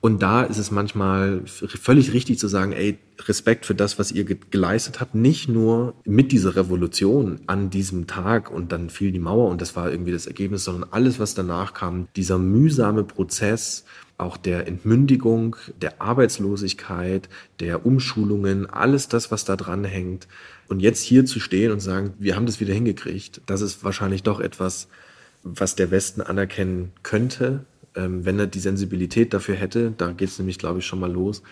Und 0.00 0.22
da 0.22 0.42
ist 0.42 0.58
es 0.58 0.70
manchmal 0.70 1.42
völlig 1.46 2.12
richtig 2.12 2.38
zu 2.38 2.48
sagen, 2.48 2.72
ey, 2.72 2.98
Respekt 3.26 3.66
für 3.66 3.74
das, 3.74 3.98
was 3.98 4.12
ihr 4.12 4.24
geleistet 4.24 5.00
habt, 5.00 5.14
nicht 5.14 5.48
nur 5.48 5.94
mit 6.04 6.30
dieser 6.30 6.54
Revolution 6.54 7.40
an 7.48 7.70
diesem 7.70 8.06
Tag 8.06 8.50
und 8.50 8.70
dann 8.70 8.90
fiel 8.90 9.10
die 9.10 9.18
Mauer 9.18 9.48
und 9.50 9.60
das 9.60 9.74
war 9.74 9.90
irgendwie 9.90 10.12
das 10.12 10.26
Ergebnis, 10.26 10.64
sondern 10.64 10.90
alles, 10.92 11.18
was 11.18 11.34
danach 11.34 11.74
kam, 11.74 12.06
dieser 12.14 12.38
mühsame 12.38 13.02
Prozess, 13.02 13.84
auch 14.18 14.36
der 14.36 14.66
Entmündigung, 14.66 15.56
der 15.80 16.00
Arbeitslosigkeit, 16.00 17.28
der 17.60 17.86
Umschulungen, 17.86 18.68
alles 18.68 19.08
das, 19.08 19.30
was 19.30 19.44
da 19.44 19.56
dran 19.56 19.84
hängt. 19.84 20.28
Und 20.68 20.80
jetzt 20.80 21.02
hier 21.02 21.24
zu 21.24 21.40
stehen 21.40 21.72
und 21.72 21.80
sagen, 21.80 22.14
wir 22.18 22.36
haben 22.36 22.46
das 22.46 22.60
wieder 22.60 22.74
hingekriegt, 22.74 23.40
das 23.46 23.62
ist 23.62 23.84
wahrscheinlich 23.84 24.22
doch 24.22 24.40
etwas, 24.40 24.88
was 25.42 25.76
der 25.76 25.90
Westen 25.90 26.20
anerkennen 26.20 26.92
könnte, 27.02 27.64
ähm, 27.98 28.24
wenn 28.24 28.38
er 28.38 28.46
die 28.46 28.60
Sensibilität 28.60 29.34
dafür 29.34 29.56
hätte. 29.56 29.92
Da 29.96 30.12
geht 30.12 30.28
es 30.28 30.38
nämlich, 30.38 30.58
glaube 30.58 30.78
ich, 30.78 30.86
schon 30.86 31.00
mal 31.00 31.10
los. 31.10 31.42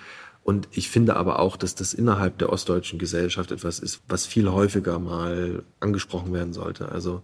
Und 0.45 0.69
ich 0.71 0.89
finde 0.89 1.17
aber 1.17 1.41
auch, 1.41 1.57
dass 1.57 1.75
das 1.75 1.93
innerhalb 1.93 2.39
der 2.39 2.51
ostdeutschen 2.53 3.01
Gesellschaft 3.01 3.51
etwas 3.51 3.81
ist, 3.81 4.03
was 4.09 4.27
viel 4.27 4.49
häufiger 4.49 5.01
mal 5.01 5.65
angesprochen 5.81 6.33
werden 6.33 6.53
sollte. 6.53 6.93
Also 6.93 7.23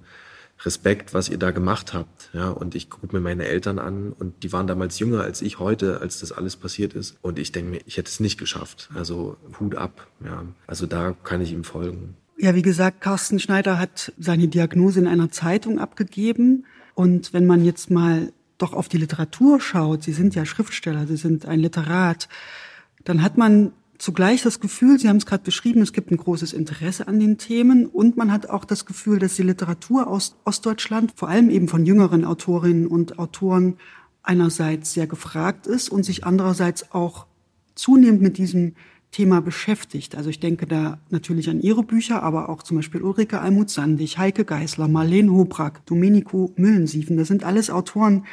Respekt, 0.65 1.15
was 1.15 1.29
ihr 1.29 1.39
da 1.39 1.53
gemacht 1.53 1.95
habt. 1.95 2.31
Ja, 2.33 2.51
und 2.51 2.75
ich 2.75 2.91
gucke 2.91 3.15
mir 3.15 3.21
meine 3.21 3.47
Eltern 3.47 3.79
an 3.79 4.13
und 4.13 4.43
die 4.43 4.53
waren 4.53 4.67
damals 4.67 4.99
jünger 4.99 5.23
als 5.23 5.41
ich 5.41 5.61
heute, 5.61 6.01
als 6.01 6.19
das 6.21 6.33
alles 6.33 6.57
passiert 6.57 6.95
ist. 6.95 7.17
Und 7.23 7.39
ich 7.39 7.53
denke 7.53 7.71
mir, 7.71 7.81
ich 7.87 7.97
hätte 7.97 8.09
es 8.09 8.19
nicht 8.19 8.39
geschafft. 8.39 8.91
Also 8.95 9.37
Hut 9.61 9.77
ab. 9.77 10.09
Ja, 10.25 10.45
also 10.67 10.87
da 10.87 11.15
kann 11.23 11.41
ich 11.41 11.53
ihm 11.53 11.63
folgen. 11.63 12.17
Ja, 12.39 12.57
wie 12.57 12.63
gesagt, 12.63 13.01
Carsten 13.01 13.39
Schneider 13.39 13.79
hat 13.79 14.13
seine 14.19 14.49
Diagnose 14.49 14.99
in 14.99 15.07
einer 15.07 15.31
Zeitung 15.31 15.79
abgegeben. 15.79 16.67
Und 16.95 17.33
wenn 17.33 17.47
man 17.47 17.65
jetzt 17.65 17.89
mal 17.89 18.33
doch 18.63 18.73
auf 18.73 18.89
die 18.89 18.99
Literatur 18.99 19.61
schaut, 19.61 20.03
Sie 20.03 20.13
sind 20.13 20.35
ja 20.35 20.47
Schriftsteller, 20.47 21.07
Sie 21.07 21.17
sind 21.17 21.47
ein 21.47 21.61
Literat, 21.61 22.29
dann 23.05 23.23
hat 23.23 23.37
man 23.37 23.73
zugleich 23.99 24.43
das 24.43 24.61
Gefühl, 24.61 24.99
Sie 24.99 25.09
haben 25.09 25.17
es 25.17 25.27
gerade 25.27 25.45
beschrieben, 25.45 25.83
es 25.83 25.93
gibt 25.93 26.11
ein 26.11 26.17
großes 26.17 26.53
Interesse 26.53 27.07
an 27.09 27.21
den 27.21 27.39
Themen 27.39 27.87
und 27.87 28.17
man 28.17 28.33
hat 28.33 28.49
auch 28.49 28.65
das 28.65 28.87
Gefühl, 28.87 29.19
dass 29.19 29.37
die 29.37 29.43
Literatur 29.43 30.07
aus 30.07 30.37
Ostdeutschland, 30.45 31.13
vor 31.15 31.29
allem 31.29 31.51
eben 31.51 31.69
von 31.69 31.87
jüngeren 31.87 32.25
Autorinnen 32.25 32.87
und 32.87 33.19
Autoren, 33.19 33.77
einerseits 34.23 34.93
sehr 34.93 35.07
gefragt 35.07 35.67
ist 35.67 35.89
und 35.89 36.05
sich 36.05 36.25
andererseits 36.25 36.93
auch 36.93 37.27
zunehmend 37.75 38.23
mit 38.23 38.39
diesem 38.39 38.75
Thema 39.13 39.41
beschäftigt. 39.41 40.17
Also 40.17 40.31
ich 40.31 40.41
denke 40.41 40.67
da 40.67 40.99
natürlich 41.11 41.49
an 41.49 41.61
Ihre 41.61 41.85
Bücher, 41.85 42.23
aber 42.23 42.49
auch 42.49 42.63
zum 42.63 42.79
Beispiel 42.79 43.03
Ulrike 43.03 43.41
Almuth-Sandig, 43.41 44.19
Heike 44.19 44.45
Geisler, 44.45 44.89
Marlene 44.89 45.31
Hobrack, 45.31 45.85
Domenico 45.87 46.53
Müllensiefen. 46.57 47.17
Das 47.19 47.29
sind 47.29 47.45
alles 47.45 47.71
Autoren, 47.71 48.25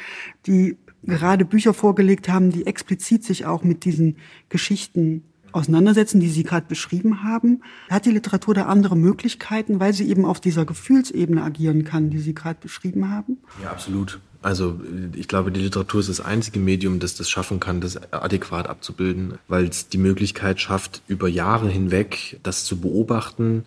die 0.46 0.78
gerade 1.04 1.44
Bücher 1.44 1.74
vorgelegt 1.74 2.28
haben, 2.28 2.50
die 2.50 2.66
explizit 2.66 3.24
sich 3.24 3.46
auch 3.46 3.62
mit 3.62 3.84
diesen 3.84 4.16
Geschichten 4.48 5.22
auseinandersetzen, 5.52 6.20
die 6.20 6.28
Sie 6.28 6.44
gerade 6.44 6.66
beschrieben 6.66 7.22
haben. 7.22 7.62
Hat 7.90 8.06
die 8.06 8.10
Literatur 8.10 8.54
da 8.54 8.66
andere 8.66 8.96
Möglichkeiten, 8.96 9.80
weil 9.80 9.92
sie 9.92 10.08
eben 10.08 10.24
auf 10.24 10.40
dieser 10.40 10.64
Gefühlsebene 10.64 11.42
agieren 11.42 11.84
kann, 11.84 12.10
die 12.10 12.20
Sie 12.20 12.34
gerade 12.34 12.58
beschrieben 12.60 13.10
haben? 13.10 13.38
Ja, 13.62 13.70
absolut. 13.70 14.20
Also 14.42 14.80
ich 15.14 15.28
glaube, 15.28 15.52
die 15.52 15.60
Literatur 15.60 16.00
ist 16.00 16.08
das 16.08 16.20
einzige 16.20 16.60
Medium, 16.60 16.98
das 16.98 17.14
das 17.14 17.28
schaffen 17.28 17.60
kann, 17.60 17.80
das 17.80 18.00
adäquat 18.12 18.68
abzubilden, 18.68 19.38
weil 19.48 19.66
es 19.66 19.88
die 19.88 19.98
Möglichkeit 19.98 20.60
schafft, 20.60 21.02
über 21.08 21.28
Jahre 21.28 21.68
hinweg 21.68 22.38
das 22.42 22.64
zu 22.64 22.80
beobachten 22.80 23.64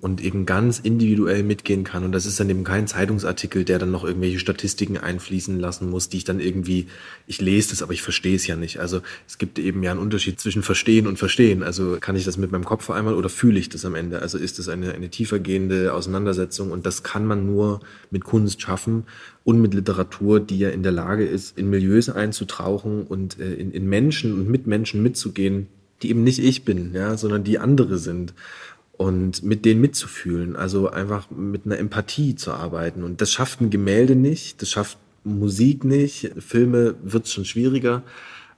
und 0.00 0.22
eben 0.22 0.46
ganz 0.46 0.78
individuell 0.78 1.42
mitgehen 1.42 1.84
kann. 1.84 2.04
Und 2.04 2.12
das 2.12 2.24
ist 2.24 2.40
dann 2.40 2.48
eben 2.48 2.64
kein 2.64 2.86
Zeitungsartikel, 2.86 3.64
der 3.64 3.78
dann 3.78 3.90
noch 3.90 4.04
irgendwelche 4.04 4.38
Statistiken 4.38 4.96
einfließen 4.96 5.58
lassen 5.58 5.90
muss, 5.90 6.08
die 6.08 6.18
ich 6.18 6.24
dann 6.24 6.40
irgendwie, 6.40 6.86
ich 7.26 7.40
lese 7.40 7.70
das, 7.70 7.82
aber 7.82 7.92
ich 7.92 8.02
verstehe 8.02 8.36
es 8.36 8.46
ja 8.46 8.56
nicht. 8.56 8.80
Also 8.80 9.02
es 9.28 9.38
gibt 9.38 9.58
eben 9.58 9.82
ja 9.82 9.90
einen 9.90 10.00
Unterschied 10.00 10.40
zwischen 10.40 10.62
Verstehen 10.62 11.06
und 11.06 11.18
Verstehen. 11.18 11.62
Also 11.62 11.98
kann 12.00 12.16
ich 12.16 12.24
das 12.24 12.38
mit 12.38 12.50
meinem 12.50 12.64
Kopf 12.64 12.88
einmal 12.90 13.14
oder 13.14 13.28
fühle 13.28 13.58
ich 13.58 13.68
das 13.68 13.84
am 13.84 13.94
Ende? 13.94 14.22
Also 14.22 14.38
ist 14.38 14.58
das 14.58 14.68
eine, 14.68 14.94
eine 14.94 15.10
tiefergehende 15.10 15.92
Auseinandersetzung 15.92 16.70
und 16.70 16.86
das 16.86 17.02
kann 17.02 17.26
man 17.26 17.44
nur 17.44 17.80
mit 18.10 18.24
Kunst 18.24 18.62
schaffen 18.62 19.04
und 19.44 19.60
mit 19.60 19.74
Literatur, 19.74 20.40
die 20.40 20.58
ja 20.58 20.70
in 20.70 20.82
der 20.82 20.92
Lage 20.92 21.26
ist, 21.26 21.58
in 21.58 21.68
Milieus 21.68 22.08
einzutauchen 22.08 23.02
und 23.02 23.38
äh, 23.38 23.52
in, 23.54 23.70
in 23.70 23.86
Menschen 23.86 24.32
und 24.32 24.48
mit 24.48 24.66
Menschen 24.66 25.02
mitzugehen, 25.02 25.68
die 26.02 26.10
eben 26.10 26.24
nicht 26.24 26.38
ich 26.38 26.64
bin, 26.64 26.94
ja, 26.94 27.16
sondern 27.16 27.44
die 27.44 27.58
andere 27.58 27.98
sind 27.98 28.32
und 29.00 29.42
mit 29.42 29.64
denen 29.64 29.80
mitzufühlen, 29.80 30.56
also 30.56 30.90
einfach 30.90 31.30
mit 31.30 31.64
einer 31.64 31.78
Empathie 31.78 32.34
zu 32.34 32.52
arbeiten. 32.52 33.02
Und 33.02 33.22
das 33.22 33.32
schafft 33.32 33.62
ein 33.62 33.70
Gemälde 33.70 34.14
nicht, 34.14 34.60
das 34.60 34.68
schafft 34.68 34.98
Musik 35.24 35.84
nicht, 35.84 36.32
Filme 36.36 36.96
wird 37.02 37.26
schon 37.26 37.46
schwieriger. 37.46 38.02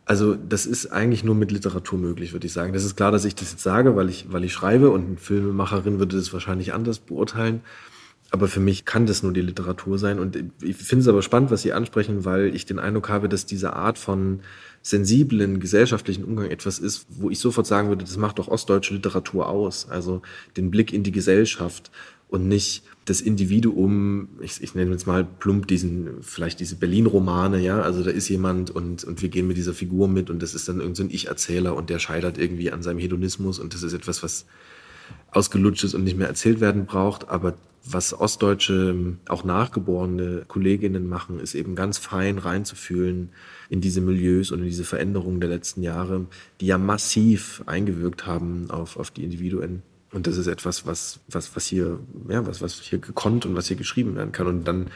Also 0.05 0.35
das 0.35 0.67
ist 0.67 0.87
eigentlich 0.89 1.23
nur 1.23 1.37
mit 1.37 1.53
Literatur 1.53 1.97
möglich, 1.97 2.33
würde 2.33 2.49
ich 2.49 2.53
sagen. 2.53 2.73
Das 2.73 2.83
ist 2.83 2.97
klar, 2.97 3.13
dass 3.13 3.25
ich 3.25 3.37
das 3.37 3.53
jetzt 3.53 3.63
sage, 3.63 3.95
weil 3.95 4.09
ich, 4.09 4.33
weil 4.33 4.43
ich 4.43 4.53
schreibe 4.53 4.91
und 4.91 5.07
eine 5.07 5.17
Filmemacherin 5.17 6.01
würde 6.01 6.17
das 6.17 6.33
wahrscheinlich 6.33 6.75
anders 6.75 6.99
beurteilen. 6.99 7.61
Aber 8.33 8.49
für 8.49 8.61
mich 8.61 8.87
kann 8.87 9.05
das 9.05 9.23
nur 9.23 9.35
die 9.35 9.43
Literatur 9.43 9.99
sein. 9.99 10.19
Und 10.19 10.43
ich 10.63 10.77
finde 10.77 11.03
es 11.03 11.09
aber 11.09 11.21
spannend, 11.21 11.51
was 11.51 11.61
Sie 11.61 11.75
ansprechen, 11.75 12.25
weil 12.25 12.55
ich 12.55 12.65
den 12.65 12.79
Eindruck 12.79 13.11
habe, 13.11 13.29
dass 13.29 13.45
diese 13.45 13.75
Art 13.75 13.99
von 13.99 14.41
sensiblen 14.81 15.61
gesellschaftlichen 15.61 16.25
Umgang 16.25 16.51
etwas 16.51 16.79
ist, 16.79 17.07
wo 17.11 17.29
ich 17.29 17.39
sofort 17.39 17.67
sagen 17.67 17.89
würde, 17.89 18.05
das 18.05 18.17
macht 18.17 18.39
doch 18.39 18.49
ostdeutsche 18.49 18.95
Literatur 18.95 19.49
aus. 19.49 19.87
Also 19.89 20.23
den 20.57 20.71
Blick 20.71 20.95
in 20.95 21.03
die 21.03 21.13
Gesellschaft 21.13 21.91
und 22.29 22.49
nicht 22.49 22.85
das 23.05 23.21
Individuum, 23.21 24.29
ich, 24.41 24.63
ich 24.63 24.75
nenne 24.75 24.93
jetzt 24.93 25.07
mal 25.07 25.25
plump 25.25 25.69
diesen, 25.69 26.23
vielleicht 26.23 26.59
diese 26.59 26.77
Berlin-Romane, 26.77 27.61
ja, 27.61 27.83
also 27.83 28.03
da 28.03 28.11
ist 28.11 28.31
jemand 28.31 28.71
und, 28.71 29.05
und 29.05 29.21
wir 29.21 29.29
gehen 29.29 29.47
mit 29.47 29.59
dieser 29.59 29.75
Figur 29.75 30.09
mit 30.09 30.31
und 30.31 30.43
das 30.43 30.55
ist 30.55 30.69
dann 30.69 30.81
irgendein 30.81 31.09
so 31.11 31.15
Ich-Erzähler 31.15 31.77
und 31.77 31.91
der 31.91 31.99
scheitert 31.99 32.39
irgendwie 32.39 32.73
an 32.73 32.83
seinem 32.83 32.99
Hedonismus 32.99 33.59
und 33.59 33.75
das 33.75 33.83
ist 33.83 33.93
etwas, 33.93 34.23
was 34.23 34.47
ausgelutscht 35.33 35.85
ist 35.85 35.95
und 35.95 36.05
nicht 36.05 36.17
mehr 36.17 36.29
erzählt 36.29 36.61
werden 36.61 36.87
braucht, 36.87 37.29
aber 37.29 37.55
was 37.85 38.19
ostdeutsche, 38.19 39.17
auch 39.29 39.45
nachgeborene 39.45 40.45
Kolleginnen 40.47 41.09
machen, 41.09 41.41
ist 41.41 41.55
eben 41.55 41.75
ganz 41.75 41.99
fein 41.99 42.39
reinzufühlen 42.39 43.31
in 43.69 43.81
diese 43.81 44.01
Milieus 44.01 44.53
und 44.53 44.61
in 44.61 44.67
diese 44.67 44.85
Veränderungen 44.85 45.41
der 45.41 45.51
letzten 45.51 45.83
Jahre, 45.83 46.27
die 46.61 46.67
ja 46.67 46.79
massiv 46.79 47.63
eingewirkt 47.67 48.27
haben 48.27 48.71
auf, 48.71 48.97
auf 48.97 49.11
die 49.11 49.25
Individuen. 49.25 49.83
Und 50.13 50.27
das 50.27 50.37
ist 50.37 50.47
etwas, 50.47 50.87
was, 50.87 51.21
was, 51.29 51.57
was 51.57 51.67
hier, 51.67 51.99
ja, 52.29 52.47
was, 52.47 52.61
was 52.61 52.75
hier 52.81 52.99
gekonnt 52.99 53.47
und 53.47 53.57
was 53.57 53.67
hier 53.67 53.77
geschrieben 53.77 54.15
werden 54.15 54.33
kann. 54.33 54.47
Und 54.47 54.65
dann, 54.69 54.89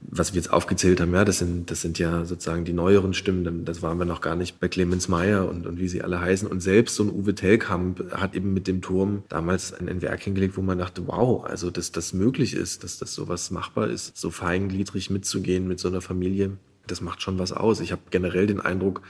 was 0.00 0.32
wir 0.32 0.36
jetzt 0.40 0.52
aufgezählt 0.52 1.00
haben, 1.00 1.12
ja, 1.12 1.24
das 1.24 1.38
sind, 1.38 1.70
das 1.70 1.80
sind 1.80 1.98
ja 1.98 2.24
sozusagen 2.24 2.64
die 2.64 2.72
neueren 2.72 3.14
Stimmen. 3.14 3.64
Das 3.64 3.82
waren 3.82 3.98
wir 3.98 4.04
noch 4.04 4.20
gar 4.20 4.36
nicht 4.36 4.60
bei 4.60 4.68
Clemens 4.68 5.08
Meyer 5.08 5.48
und, 5.48 5.66
und 5.66 5.78
wie 5.78 5.88
sie 5.88 6.02
alle 6.02 6.20
heißen. 6.20 6.48
Und 6.48 6.60
selbst 6.60 6.94
so 6.94 7.02
ein 7.02 7.10
Uwe 7.10 7.34
Tellkamp 7.34 8.12
hat 8.12 8.34
eben 8.34 8.54
mit 8.54 8.68
dem 8.68 8.80
Turm 8.80 9.24
damals 9.28 9.72
ein, 9.72 9.88
ein 9.88 10.00
Werk 10.00 10.22
hingelegt, 10.22 10.56
wo 10.56 10.62
man 10.62 10.78
dachte, 10.78 11.06
wow, 11.06 11.44
also, 11.44 11.70
dass 11.70 11.90
das 11.90 12.12
möglich 12.12 12.54
ist, 12.54 12.84
dass 12.84 12.98
das 12.98 13.12
sowas 13.12 13.50
machbar 13.50 13.88
ist, 13.88 14.16
so 14.16 14.30
feingliedrig 14.30 15.10
mitzugehen 15.10 15.66
mit 15.66 15.80
so 15.80 15.88
einer 15.88 16.00
Familie. 16.00 16.52
Das 16.86 17.00
macht 17.00 17.20
schon 17.20 17.38
was 17.38 17.52
aus. 17.52 17.80
Ich 17.80 17.90
habe 17.90 18.02
generell 18.10 18.46
den 18.46 18.60
Eindruck, 18.60 19.02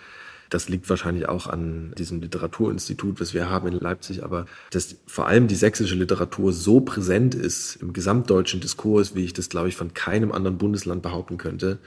das 0.51 0.69
liegt 0.69 0.89
wahrscheinlich 0.89 1.29
auch 1.29 1.47
an 1.47 1.93
diesem 1.99 2.21
Literaturinstitut, 2.21 3.21
was 3.21 3.35
wir 3.35 3.51
haben 3.51 3.69
in 3.69 3.75
Leipzig, 3.75 4.25
aber 4.25 4.47
dass 4.71 4.97
vor 5.07 5.27
allem 5.27 5.47
die 5.47 5.55
sächsische 5.55 5.95
Literatur 5.95 6.53
so 6.53 6.81
präsent 6.81 7.35
ist 7.35 7.77
im 7.77 7.93
gesamtdeutschen 7.93 8.61
Diskurs, 8.61 9.15
wie 9.15 9.25
ich 9.25 9.33
das, 9.33 9.49
glaube 9.49 9.69
ich, 9.69 9.77
von 9.77 9.95
keinem 9.95 10.33
anderen 10.33 10.59
Bundesland 10.59 11.03
behaupten 11.03 11.37
könnte. 11.37 11.79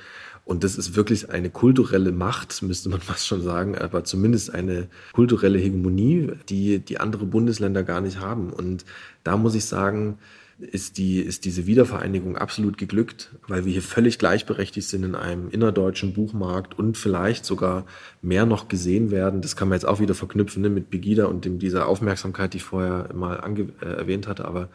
Und 0.44 0.64
das 0.64 0.78
ist 0.78 0.96
wirklich 0.96 1.30
eine 1.30 1.50
kulturelle 1.50 2.12
Macht, 2.12 2.62
müsste 2.62 2.90
man 2.90 3.00
fast 3.02 3.28
schon 3.28 3.42
sagen, 3.42 3.78
aber 3.78 4.04
zumindest 4.04 4.54
eine 4.54 4.88
kulturelle 5.14 5.60
Hegemonie, 5.60 6.32
die 6.50 6.80
die 6.80 7.00
andere 7.00 7.26
Bundesländer 7.26 7.84
gar 7.84 8.02
nicht 8.02 8.20
haben. 8.20 8.52
Und 8.52 8.86
da 9.24 9.38
muss 9.38 9.56
ich 9.56 9.66
sagen, 9.66 10.18
ist, 10.62 10.98
die, 10.98 11.20
ist 11.20 11.46
diese 11.46 11.66
Wiedervereinigung 11.66 12.38
absolut 12.38 12.78
geglückt, 12.78 13.32
weil 13.48 13.66
wir 13.66 13.72
hier 13.72 13.82
völlig 13.82 14.20
gleichberechtigt 14.20 14.88
sind 14.88 15.04
in 15.04 15.16
einem 15.16 15.50
innerdeutschen 15.50 16.14
Buchmarkt 16.14 16.78
und 16.78 16.98
vielleicht 16.98 17.46
sogar 17.46 17.86
mehr 18.22 18.46
noch 18.46 18.68
gesehen 18.68 19.12
werden. 19.12 19.42
Das 19.42 19.56
kann 19.56 19.70
man 19.70 19.76
jetzt 19.76 19.86
auch 19.86 20.00
wieder 20.00 20.14
verknüpfen 20.14 20.62
ne, 20.62 20.70
mit 20.70 20.90
Begida 20.90 21.26
und 21.26 21.46
dem, 21.46 21.60
dieser 21.60 21.88
Aufmerksamkeit, 21.88 22.54
die 22.54 22.58
ich 22.58 22.64
vorher 22.64 23.10
mal 23.14 23.40
ange, 23.40 23.70
äh, 23.82 23.86
erwähnt 23.86 24.28
hatte. 24.28 24.46
Aber 24.46 24.70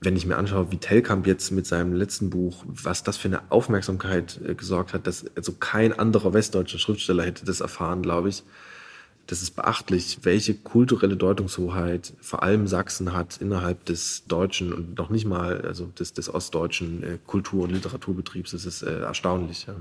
wenn 0.00 0.16
ich 0.16 0.26
mir 0.26 0.36
anschaue, 0.36 0.70
wie 0.70 0.78
Telkamp 0.78 1.26
jetzt 1.26 1.50
mit 1.50 1.66
seinem 1.66 1.92
letzten 1.92 2.30
Buch, 2.30 2.64
was 2.66 3.02
das 3.02 3.16
für 3.16 3.28
eine 3.28 3.50
Aufmerksamkeit 3.50 4.40
äh, 4.46 4.54
gesorgt 4.54 4.94
hat, 4.94 5.06
dass 5.06 5.24
also 5.36 5.52
kein 5.52 5.92
anderer 5.92 6.32
westdeutscher 6.32 6.78
Schriftsteller 6.78 7.24
hätte 7.24 7.44
das 7.44 7.60
erfahren, 7.60 8.02
glaube 8.02 8.28
ich 8.28 8.44
das 9.28 9.42
ist 9.42 9.50
beachtlich, 9.52 10.20
welche 10.22 10.54
kulturelle 10.54 11.16
Deutungshoheit 11.16 12.14
vor 12.20 12.42
allem 12.42 12.66
Sachsen 12.66 13.12
hat 13.12 13.36
innerhalb 13.36 13.84
des 13.84 14.24
deutschen 14.26 14.72
und 14.72 14.96
noch 14.96 15.10
nicht 15.10 15.26
mal, 15.26 15.60
also 15.60 15.84
des, 15.86 16.14
des 16.14 16.32
ostdeutschen 16.32 17.02
äh, 17.02 17.18
Kultur- 17.26 17.64
und 17.64 17.72
Literaturbetriebs. 17.72 18.52
Das 18.52 18.64
ist 18.64 18.82
äh, 18.82 19.00
erstaunlich. 19.00 19.66
Ja. 19.66 19.74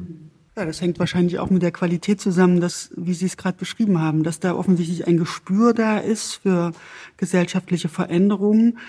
Ja, 0.57 0.65
das 0.65 0.81
hängt 0.81 0.99
wahrscheinlich 0.99 1.39
auch 1.39 1.49
mit 1.49 1.61
der 1.61 1.71
Qualität 1.71 2.19
zusammen, 2.19 2.59
dass, 2.59 2.89
wie 2.95 3.13
Sie 3.13 3.27
es 3.27 3.37
gerade 3.37 3.57
beschrieben 3.57 4.01
haben, 4.01 4.23
dass 4.23 4.39
da 4.39 4.53
offensichtlich 4.53 5.07
ein 5.07 5.17
Gespür 5.17 5.73
da 5.73 5.99
ist 5.99 6.33
für 6.33 6.73
gesellschaftliche 7.15 7.89
Veränderungen. 7.89 8.79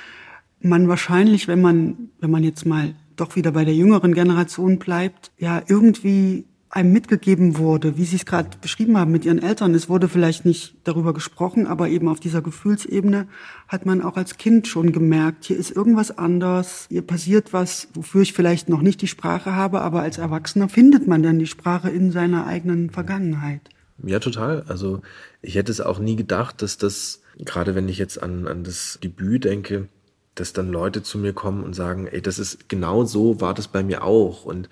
Man 0.60 0.88
wahrscheinlich, 0.88 1.46
wenn 1.46 1.60
man, 1.60 2.08
wenn 2.20 2.30
man 2.30 2.42
jetzt 2.42 2.66
mal 2.66 2.94
doch 3.16 3.36
wieder 3.36 3.52
bei 3.52 3.64
der 3.64 3.74
jüngeren 3.74 4.14
Generation 4.14 4.78
bleibt, 4.78 5.30
ja, 5.38 5.62
irgendwie 5.68 6.46
einem 6.70 6.92
mitgegeben 6.92 7.56
wurde, 7.56 7.96
wie 7.96 8.04
Sie 8.04 8.16
es 8.16 8.26
gerade 8.26 8.50
beschrieben 8.60 8.98
haben 8.98 9.10
mit 9.10 9.24
Ihren 9.24 9.42
Eltern. 9.42 9.74
Es 9.74 9.88
wurde 9.88 10.08
vielleicht 10.08 10.44
nicht 10.44 10.76
darüber 10.84 11.14
gesprochen, 11.14 11.66
aber 11.66 11.88
eben 11.88 12.08
auf 12.08 12.20
dieser 12.20 12.42
Gefühlsebene 12.42 13.26
hat 13.68 13.86
man 13.86 14.02
auch 14.02 14.16
als 14.16 14.36
Kind 14.36 14.68
schon 14.68 14.92
gemerkt, 14.92 15.46
hier 15.46 15.56
ist 15.56 15.70
irgendwas 15.70 16.16
anders, 16.18 16.86
hier 16.88 17.02
passiert 17.02 17.52
was, 17.52 17.88
wofür 17.94 18.22
ich 18.22 18.34
vielleicht 18.34 18.68
noch 18.68 18.82
nicht 18.82 19.00
die 19.00 19.06
Sprache 19.06 19.54
habe, 19.54 19.80
aber 19.80 20.02
als 20.02 20.18
Erwachsener 20.18 20.68
findet 20.68 21.06
man 21.06 21.22
dann 21.22 21.38
die 21.38 21.46
Sprache 21.46 21.88
in 21.88 22.12
seiner 22.12 22.46
eigenen 22.46 22.90
Vergangenheit. 22.90 23.62
Ja, 24.04 24.20
total. 24.20 24.64
Also 24.68 25.00
ich 25.42 25.54
hätte 25.54 25.72
es 25.72 25.80
auch 25.80 25.98
nie 25.98 26.16
gedacht, 26.16 26.62
dass 26.62 26.78
das, 26.78 27.22
gerade 27.38 27.74
wenn 27.74 27.88
ich 27.88 27.98
jetzt 27.98 28.22
an, 28.22 28.46
an 28.46 28.62
das 28.62 28.98
Debüt 29.02 29.44
denke, 29.44 29.88
dass 30.34 30.52
dann 30.52 30.70
Leute 30.70 31.02
zu 31.02 31.18
mir 31.18 31.32
kommen 31.32 31.64
und 31.64 31.74
sagen, 31.74 32.06
ey, 32.06 32.22
das 32.22 32.38
ist 32.38 32.68
genau 32.68 33.04
so 33.04 33.40
war 33.40 33.54
das 33.54 33.68
bei 33.68 33.82
mir 33.82 34.04
auch. 34.04 34.44
Und 34.44 34.68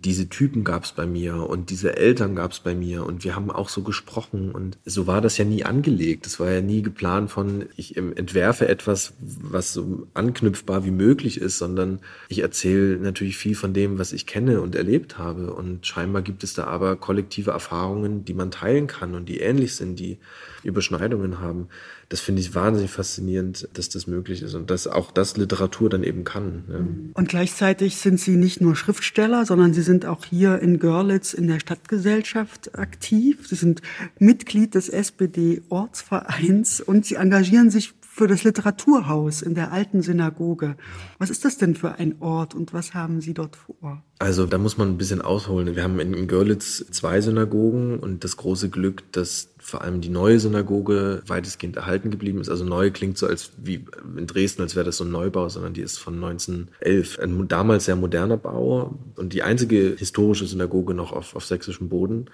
diese 0.00 0.28
Typen 0.28 0.62
gab 0.62 0.84
es 0.84 0.92
bei 0.92 1.06
mir 1.06 1.48
und 1.48 1.70
diese 1.70 1.96
Eltern 1.96 2.36
gab 2.36 2.52
es 2.52 2.60
bei 2.60 2.72
mir 2.72 3.04
und 3.04 3.24
wir 3.24 3.34
haben 3.34 3.50
auch 3.50 3.68
so 3.68 3.82
gesprochen 3.82 4.52
und 4.52 4.78
so 4.84 5.08
war 5.08 5.20
das 5.20 5.38
ja 5.38 5.44
nie 5.44 5.64
angelegt. 5.64 6.24
Es 6.24 6.38
war 6.38 6.52
ja 6.52 6.60
nie 6.60 6.82
geplant 6.82 7.32
von, 7.32 7.66
ich 7.76 7.96
entwerfe 7.96 8.68
etwas, 8.68 9.14
was 9.18 9.72
so 9.72 10.06
anknüpfbar 10.14 10.84
wie 10.84 10.92
möglich 10.92 11.40
ist, 11.40 11.58
sondern 11.58 11.98
ich 12.28 12.38
erzähle 12.38 12.98
natürlich 12.98 13.36
viel 13.36 13.56
von 13.56 13.74
dem, 13.74 13.98
was 13.98 14.12
ich 14.12 14.26
kenne 14.26 14.60
und 14.60 14.76
erlebt 14.76 15.18
habe 15.18 15.52
und 15.52 15.84
scheinbar 15.84 16.22
gibt 16.22 16.44
es 16.44 16.54
da 16.54 16.64
aber 16.64 16.94
kollektive 16.94 17.50
Erfahrungen, 17.50 18.24
die 18.24 18.34
man 18.34 18.52
teilen 18.52 18.86
kann 18.86 19.16
und 19.16 19.28
die 19.28 19.40
ähnlich 19.40 19.74
sind, 19.74 19.98
die 19.98 20.18
Überschneidungen 20.62 21.40
haben 21.40 21.68
das 22.08 22.20
finde 22.20 22.40
ich 22.40 22.54
wahnsinnig 22.54 22.90
faszinierend, 22.90 23.68
dass 23.74 23.90
das 23.90 24.06
möglich 24.06 24.40
ist 24.42 24.54
und 24.54 24.70
dass 24.70 24.86
auch 24.86 25.10
das 25.10 25.36
Literatur 25.36 25.90
dann 25.90 26.02
eben 26.02 26.24
kann. 26.24 26.64
Ja. 26.68 26.76
Und 27.14 27.28
gleichzeitig 27.28 27.96
sind 27.96 28.18
Sie 28.18 28.36
nicht 28.36 28.62
nur 28.62 28.76
Schriftsteller, 28.76 29.44
sondern 29.44 29.74
Sie 29.74 29.82
sind 29.82 30.06
auch 30.06 30.24
hier 30.24 30.58
in 30.60 30.78
Görlitz 30.78 31.34
in 31.34 31.48
der 31.48 31.60
Stadtgesellschaft 31.60 32.78
aktiv. 32.78 33.46
Sie 33.46 33.56
sind 33.56 33.82
Mitglied 34.18 34.74
des 34.74 34.88
SPD-Ortsvereins 34.88 36.80
und 36.80 37.04
Sie 37.04 37.16
engagieren 37.16 37.70
sich 37.70 37.92
für 38.18 38.26
das 38.26 38.42
Literaturhaus 38.42 39.42
in 39.42 39.54
der 39.54 39.70
alten 39.70 40.02
Synagoge. 40.02 40.76
Was 41.18 41.30
ist 41.30 41.44
das 41.44 41.56
denn 41.56 41.76
für 41.76 42.00
ein 42.00 42.16
Ort 42.20 42.52
und 42.52 42.72
was 42.72 42.92
haben 42.92 43.20
Sie 43.20 43.32
dort 43.32 43.54
vor? 43.54 44.02
Also 44.18 44.46
da 44.46 44.58
muss 44.58 44.76
man 44.76 44.88
ein 44.88 44.98
bisschen 44.98 45.22
ausholen. 45.22 45.76
Wir 45.76 45.84
haben 45.84 46.00
in 46.00 46.26
Görlitz 46.26 46.84
zwei 46.90 47.20
Synagogen 47.20 48.00
und 48.00 48.24
das 48.24 48.36
große 48.36 48.70
Glück, 48.70 49.04
dass 49.12 49.50
vor 49.68 49.82
allem 49.82 50.00
die 50.00 50.08
neue 50.08 50.40
Synagoge 50.40 51.22
weitestgehend 51.26 51.76
erhalten 51.76 52.10
geblieben 52.10 52.40
ist. 52.40 52.48
Also 52.48 52.64
neu 52.64 52.90
klingt 52.90 53.18
so 53.18 53.26
als 53.26 53.50
wie 53.58 53.84
in 54.16 54.26
Dresden, 54.26 54.62
als 54.62 54.74
wäre 54.74 54.86
das 54.86 54.96
so 54.96 55.04
ein 55.04 55.10
Neubau, 55.10 55.48
sondern 55.50 55.74
die 55.74 55.82
ist 55.82 55.98
von 55.98 56.14
1911. 56.14 57.18
Ein 57.18 57.48
damals 57.48 57.84
sehr 57.84 57.96
moderner 57.96 58.38
Bau 58.38 58.98
und 59.16 59.34
die 59.34 59.42
einzige 59.42 59.94
historische 59.98 60.46
Synagoge 60.46 60.94
noch 60.94 61.12
auf, 61.12 61.36
auf 61.36 61.44
sächsischem 61.44 61.90
Boden. 61.90 62.30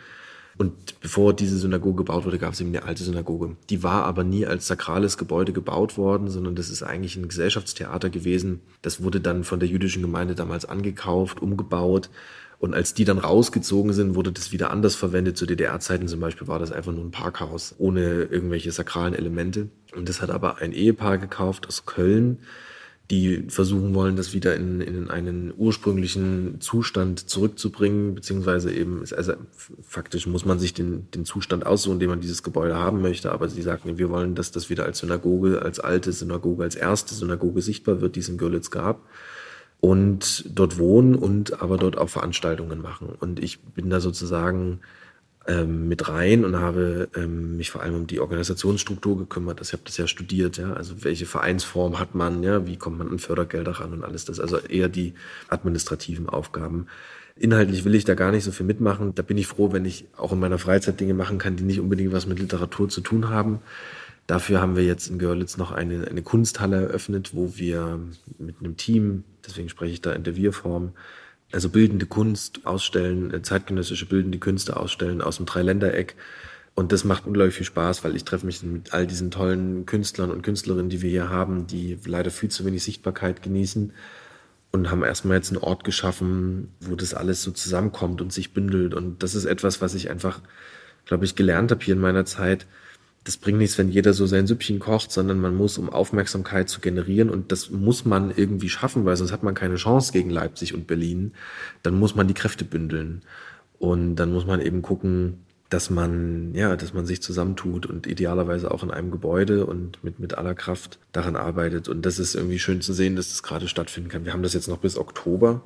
Und 0.57 1.01
bevor 1.01 1.35
diese 1.35 1.59
Synagoge 1.59 1.97
gebaut 1.97 2.25
wurde, 2.25 2.39
gab 2.39 2.53
es 2.53 2.61
eben 2.61 2.71
eine 2.71 2.85
alte 2.85 3.03
Synagoge. 3.03 3.57
Die 3.71 3.83
war 3.83 4.05
aber 4.05 4.23
nie 4.23 4.47
als 4.47 4.69
sakrales 4.69 5.19
Gebäude 5.19 5.53
gebaut 5.53 5.99
worden, 5.99 6.29
sondern 6.29 6.55
das 6.55 6.71
ist 6.71 6.85
eigentlich 6.85 7.17
ein 7.17 7.27
Gesellschaftstheater 7.27 8.11
gewesen. 8.11 8.61
Das 8.81 9.03
wurde 9.03 9.21
dann 9.21 9.43
von 9.43 9.59
der 9.59 9.69
jüdischen 9.69 10.03
Gemeinde 10.03 10.37
damals 10.37 10.65
angekauft, 10.65 11.43
umgebaut. 11.43 12.11
Und 12.59 12.75
als 12.75 12.95
die 12.95 13.05
dann 13.05 13.19
rausgezogen 13.19 13.93
sind, 13.93 14.15
wurde 14.15 14.33
das 14.33 14.53
wieder 14.53 14.71
anders 14.71 14.95
verwendet. 14.95 15.37
Zu 15.37 15.47
DDR-Zeiten 15.47 16.09
zum 16.09 16.21
Beispiel 16.21 16.49
war 16.49 16.59
das 16.59 16.73
einfach 16.73 16.93
nur 16.93 17.05
ein 17.05 17.11
Parkhaus 17.11 17.75
ohne 17.79 18.25
irgendwelche 18.25 18.73
sakralen 18.73 19.15
Elemente. 19.15 19.69
Und 19.95 20.09
das 20.09 20.23
hat 20.23 20.31
aber 20.31 20.59
ein 20.59 20.73
Ehepaar 20.73 21.19
gekauft 21.19 21.69
aus 21.69 21.85
Köln, 21.87 22.39
die 23.11 23.45
versuchen 23.49 23.95
wollen, 23.95 24.17
das 24.17 24.33
wieder 24.33 24.57
in, 24.57 24.81
in 24.81 25.11
einen 25.11 25.53
ursprünglichen 25.55 26.61
Zustand 26.61 27.29
zurückzubringen, 27.29 28.15
beziehungsweise 28.15 28.73
eben, 28.73 29.05
also 29.15 29.35
faktisch 29.83 30.27
muss 30.27 30.47
man 30.47 30.59
sich 30.59 30.73
den, 30.73 31.11
den 31.11 31.27
Zustand 31.27 31.67
aussuchen, 31.67 31.99
den 31.99 32.09
man 32.09 32.21
dieses 32.21 32.43
Gebäude 32.43 32.77
haben 32.77 33.03
möchte, 33.03 33.31
aber 33.31 33.51
sie 33.51 33.61
sagten, 33.61 33.99
wir 33.99 34.09
wollen, 34.09 34.35
dass 34.35 34.53
das 34.53 34.71
wieder 34.71 34.85
als 34.85 35.01
Synagoge, 35.01 35.61
als 35.61 35.81
alte 35.81 36.13
Synagoge, 36.13 36.63
als 36.63 36.77
erste 36.77 37.15
Synagoge 37.15 37.61
sichtbar 37.61 38.01
wird, 38.01 38.17
die 38.17 38.21
es 38.21 38.31
in 38.31 38.39
Görlitz 38.39 38.71
gab 38.71 39.03
und 39.81 40.45
dort 40.49 40.79
wohnen 40.79 41.15
und 41.15 41.63
aber 41.63 41.77
dort 41.77 41.99
auch 41.99 42.09
Veranstaltungen 42.09 42.81
machen. 42.81 43.09
Und 43.21 43.43
ich 43.43 43.61
bin 43.61 43.91
da 43.91 44.01
sozusagen 44.01 44.81
ähm, 45.47 45.89
mit 45.89 46.09
rein 46.09 46.45
und 46.45 46.57
habe 46.57 47.09
ähm, 47.15 47.59
mich 47.59 47.71
vor 47.71 47.83
allem 47.83 47.95
um 47.95 48.07
die 48.07 48.21
Organisationsstruktur 48.21 49.19
gekümmert. 49.19 49.59
Also 49.59 49.71
ich 49.71 49.73
habe 49.75 49.83
das 49.85 49.97
ja 49.99 50.07
studiert, 50.07 50.57
ja, 50.57 50.73
also 50.73 51.05
welche 51.05 51.27
Vereinsform 51.27 51.99
hat 51.99 52.15
man, 52.15 52.43
ja, 52.43 52.67
wie 52.67 52.79
kommt 52.79 52.99
man 52.99 53.11
an 53.11 53.19
Fördergelder 53.19 53.73
ran 53.73 53.93
und 53.93 54.05
alles 54.05 54.25
das, 54.25 54.41
also 54.41 54.59
eher 54.59 54.89
die 54.89 55.15
administrativen 55.49 56.29
Aufgaben. 56.29 56.87
Inhaltlich 57.37 57.85
will 57.85 57.95
ich 57.95 58.05
da 58.05 58.15
gar 58.15 58.31
nicht 58.31 58.45
so 58.45 58.53
viel 58.53 58.65
mitmachen. 58.65 59.15
Da 59.15 59.23
bin 59.23 59.37
ich 59.37 59.47
froh, 59.47 59.73
wenn 59.73 59.85
ich 59.85 60.07
auch 60.17 60.33
in 60.33 60.39
meiner 60.39 60.59
Freizeit 60.59 61.01
Dinge 61.01 61.15
machen 61.15 61.39
kann, 61.39 61.57
die 61.57 61.65
nicht 61.65 61.81
unbedingt 61.81 62.13
was 62.13 62.27
mit 62.27 62.39
Literatur 62.39 62.89
zu 62.89 63.01
tun 63.01 63.29
haben. 63.29 63.59
Dafür 64.27 64.61
haben 64.61 64.77
wir 64.77 64.85
jetzt 64.85 65.09
in 65.09 65.19
Görlitz 65.19 65.57
noch 65.57 65.71
eine, 65.71 66.07
eine 66.09 66.23
Kunsthalle 66.23 66.83
eröffnet, 66.83 67.35
wo 67.35 67.57
wir 67.57 68.01
mit 68.39 68.57
einem 68.61 68.77
Team, 68.77 69.25
deswegen 69.47 69.69
spreche 69.69 69.93
ich 69.93 70.01
da 70.01 70.13
in 70.13 70.25
der 70.25 70.37
Wir-Form, 70.37 70.93
also 71.53 71.69
bildende 71.69 72.07
Kunst 72.07 72.65
ausstellen, 72.65 73.33
äh, 73.33 73.43
zeitgenössische 73.43 74.07
bildende 74.07 74.39
Künste 74.39 74.77
ausstellen 74.77 75.21
aus 75.21 75.37
dem 75.37 75.47
Dreiländereck. 75.47 76.17
Und 76.75 76.91
das 76.91 77.05
macht 77.05 77.27
unglaublich 77.27 77.55
viel 77.55 77.67
Spaß, 77.67 78.03
weil 78.03 78.17
ich 78.17 78.25
treffe 78.25 78.47
mich 78.47 78.63
mit 78.63 78.93
all 78.93 79.07
diesen 79.07 79.31
tollen 79.31 79.87
Künstlern 79.87 80.31
und 80.31 80.43
Künstlerinnen, 80.43 80.89
die 80.89 81.03
wir 81.03 81.11
hier 81.11 81.29
haben, 81.29 81.69
die 81.69 81.99
leider 82.05 82.31
viel 82.31 82.49
zu 82.49 82.65
wenig 82.65 82.83
Sichtbarkeit 82.83 83.43
genießen 83.43 83.93
und 84.73 84.91
haben 84.91 85.05
erstmal 85.05 85.37
jetzt 85.37 85.51
einen 85.51 85.63
Ort 85.63 85.85
geschaffen, 85.85 86.75
wo 86.81 86.97
das 86.97 87.15
alles 87.15 87.43
so 87.43 87.53
zusammenkommt 87.53 88.21
und 88.21 88.33
sich 88.33 88.53
bündelt. 88.53 88.93
Und 88.93 89.23
das 89.23 89.37
ist 89.37 89.45
etwas, 89.45 89.81
was 89.81 89.95
ich 89.95 90.11
einfach, 90.11 90.41
glaube 91.05 91.25
ich, 91.25 91.37
gelernt 91.37 91.71
habe 91.71 91.85
hier 91.85 91.95
in 91.95 92.01
meiner 92.01 92.25
Zeit. 92.25 92.67
Das 93.25 93.39
bringt 93.39 93.59
nichts, 93.59 93.79
wenn 93.79 93.89
jeder 93.89 94.13
so 94.13 94.27
sein 94.27 94.47
Süppchen 94.47 94.79
kocht, 94.79 95.11
sondern 95.11 95.41
man 95.41 95.55
muss, 95.55 95.79
um 95.79 95.89
Aufmerksamkeit 95.89 96.69
zu 96.69 96.81
generieren, 96.81 97.31
und 97.31 97.53
das 97.53 97.71
muss 97.71 98.05
man 98.05 98.31
irgendwie 98.37 98.69
schaffen, 98.69 99.07
weil 99.07 99.17
sonst 99.17 99.33
hat 99.33 99.43
man 99.43 99.55
keine 99.55 99.77
Chance 99.77 100.13
gegen 100.13 100.29
Leipzig 100.29 100.75
und 100.75 100.87
Berlin, 100.87 101.33
dann 101.83 101.99
muss 101.99 102.15
man 102.15 102.29
die 102.29 102.35
Kräfte 102.35 102.67
bündeln. 102.67 103.23
Und 103.79 104.17
dann 104.17 104.31
muss 104.31 104.47
man 104.47 104.61
eben 104.61 104.83
gucken, 104.83 105.39
dass 105.71 105.89
man, 105.89 106.55
ja, 106.55 106.77
dass 106.77 106.93
man 106.93 107.07
sich 107.07 107.23
zusammentut 107.23 107.87
und 107.87 108.07
idealerweise 108.07 108.71
auch 108.71 108.83
in 108.83 108.91
einem 108.91 109.11
Gebäude 109.11 109.65
und 109.65 110.05
mit, 110.05 110.21
mit 110.21 110.37
aller 110.37 110.55
Kraft 110.55 110.99
daran 111.13 111.35
arbeitet. 111.35 111.89
Und 111.89 112.05
das 112.05 112.19
ist 112.19 112.35
irgendwie 112.35 112.59
schön 112.59 112.83
zu 112.83 112.93
sehen, 112.93 113.17
dass 113.17 113.31
das 113.31 113.43
gerade 113.43 113.69
stattfinden 113.69 114.11
kann. 114.11 114.27
Wir 114.27 114.35
haben 114.35 114.43
das 114.43 114.53
jetzt 114.53 114.69
noch 114.69 114.79
bis 114.79 114.99
Oktober. 114.99 115.63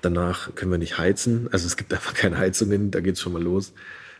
Danach 0.00 0.54
können 0.54 0.70
wir 0.70 0.78
nicht 0.78 0.96
heizen. 0.96 1.48
Also 1.50 1.66
es 1.66 1.76
gibt 1.76 1.92
einfach 1.92 2.14
keine 2.14 2.38
Heizungen, 2.38 2.92
da 2.92 3.00
geht's 3.00 3.20
schon 3.20 3.32
mal 3.32 3.42
los 3.42 3.72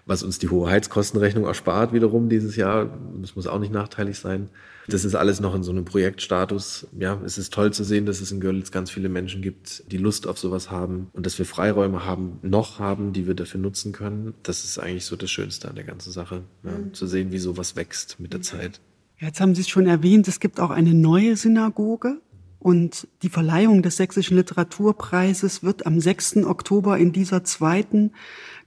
was 0.07 0.23
uns 0.23 0.39
die 0.39 0.49
hohe 0.49 0.69
Heizkostenrechnung 0.71 1.45
erspart 1.45 1.93
wiederum 1.93 2.29
dieses 2.29 2.57
Jahr. 2.57 2.99
Das 3.21 3.37
muss 3.37 3.47
auch 3.47 3.59
nicht 3.59 3.73
nachteilig 3.73 4.19
sein. 4.19 4.51
Das 4.87 5.05
ist 5.05 5.15
alles 5.15 5.41
noch 5.41 5.55
in 5.55 5.63
so 5.63 5.71
einem 5.71 5.85
Projektstatus. 5.87 6.87
Ja, 6.99 7.19
es 7.25 7.39
ist 7.39 7.55
toll 7.55 7.73
zu 7.73 7.85
sehen, 7.85 8.05
dass 8.05 8.21
es 8.21 8.31
in 8.31 8.41
Görlitz 8.41 8.71
ganz 8.71 8.91
viele 8.91 9.09
Menschen 9.09 9.41
gibt, 9.41 9.91
die 9.91 9.97
Lust 9.97 10.27
auf 10.27 10.39
sowas 10.39 10.71
haben 10.71 11.09
und 11.13 11.25
dass 11.25 11.39
wir 11.39 11.47
Freiräume 11.47 12.05
haben, 12.05 12.39
noch 12.43 12.79
haben, 12.79 13.13
die 13.15 13.27
wir 13.27 13.35
dafür 13.35 13.61
nutzen 13.61 13.93
können. 13.93 14.35
Das 14.43 14.65
ist 14.65 14.79
eigentlich 14.79 15.07
so 15.07 15.17
das 15.17 15.31
Schönste 15.31 15.69
an 15.69 15.77
der 15.77 15.85
ganzen 15.85 16.13
Sache, 16.13 16.43
ja, 16.63 16.73
mhm. 16.73 16.93
zu 16.93 17.07
sehen, 17.07 17.33
wie 17.33 17.39
sowas 17.39 17.77
wächst 17.77 18.21
mit 18.21 18.35
der 18.35 18.43
Zeit. 18.43 18.81
Jetzt 19.19 19.41
haben 19.41 19.55
Sie 19.55 19.63
es 19.63 19.69
schon 19.69 19.87
erwähnt, 19.87 20.29
es 20.29 20.41
gibt 20.41 20.61
auch 20.61 20.71
eine 20.71 20.93
neue 20.93 21.37
Synagoge. 21.37 22.21
Und 22.59 23.09
die 23.23 23.29
Verleihung 23.29 23.83
des 23.83 23.99
Sächsischen 23.99 24.39
Literaturpreises 24.39 25.63
wird 25.63 25.85
am 25.85 26.01
6. 26.01 26.39
Oktober 26.47 26.97
in 26.97 27.13
dieser 27.13 27.45
zweiten 27.45 28.13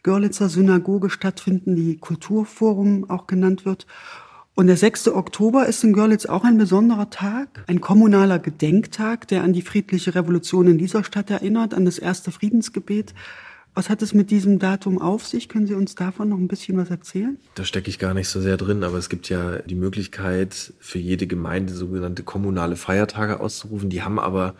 Görlitzer 0.07 0.47
Synagoge 0.47 1.09
stattfinden, 1.09 1.75
die 1.75 1.97
Kulturforum 1.97 3.09
auch 3.09 3.27
genannt 3.27 3.65
wird. 3.65 3.85
Und 4.55 4.67
der 4.67 4.77
6. 4.77 5.09
Oktober 5.09 5.65
ist 5.65 5.83
in 5.83 5.91
Görlitz 5.91 6.25
auch 6.25 6.45
ein 6.45 6.57
besonderer 6.57 7.09
Tag, 7.09 7.65
ein 7.67 7.81
kommunaler 7.81 8.39
Gedenktag, 8.39 9.27
der 9.27 9.43
an 9.43 9.51
die 9.51 9.61
friedliche 9.61 10.15
Revolution 10.15 10.67
in 10.67 10.77
dieser 10.77 11.03
Stadt 11.03 11.29
erinnert, 11.29 11.73
an 11.73 11.83
das 11.83 11.99
erste 11.99 12.31
Friedensgebet. 12.31 13.13
Was 13.75 13.89
hat 13.89 14.01
es 14.01 14.13
mit 14.13 14.31
diesem 14.31 14.59
Datum 14.59 15.01
auf 15.01 15.27
sich? 15.27 15.49
Können 15.49 15.67
Sie 15.67 15.73
uns 15.73 15.95
davon 15.95 16.29
noch 16.29 16.37
ein 16.37 16.47
bisschen 16.47 16.77
was 16.77 16.89
erzählen? 16.89 17.37
Da 17.55 17.65
stecke 17.65 17.89
ich 17.89 17.99
gar 17.99 18.13
nicht 18.13 18.29
so 18.29 18.39
sehr 18.39 18.55
drin, 18.55 18.85
aber 18.85 18.97
es 18.97 19.09
gibt 19.09 19.27
ja 19.27 19.57
die 19.57 19.75
Möglichkeit 19.75 20.73
für 20.79 20.99
jede 20.99 21.27
Gemeinde 21.27 21.73
sogenannte 21.73 22.23
kommunale 22.23 22.77
Feiertage 22.77 23.41
auszurufen. 23.41 23.89
Die 23.89 24.03
haben 24.03 24.19
aber 24.19 24.55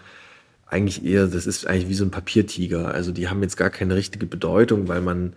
eigentlich 0.69 1.05
eher, 1.05 1.27
das 1.27 1.47
ist 1.47 1.65
eigentlich 1.65 1.89
wie 1.89 1.93
so 1.93 2.03
ein 2.03 2.11
Papiertiger. 2.11 2.93
Also 2.93 3.11
die 3.11 3.29
haben 3.29 3.41
jetzt 3.41 3.57
gar 3.57 3.69
keine 3.69 3.95
richtige 3.95 4.25
Bedeutung, 4.25 4.87
weil 4.87 5.01
man, 5.01 5.33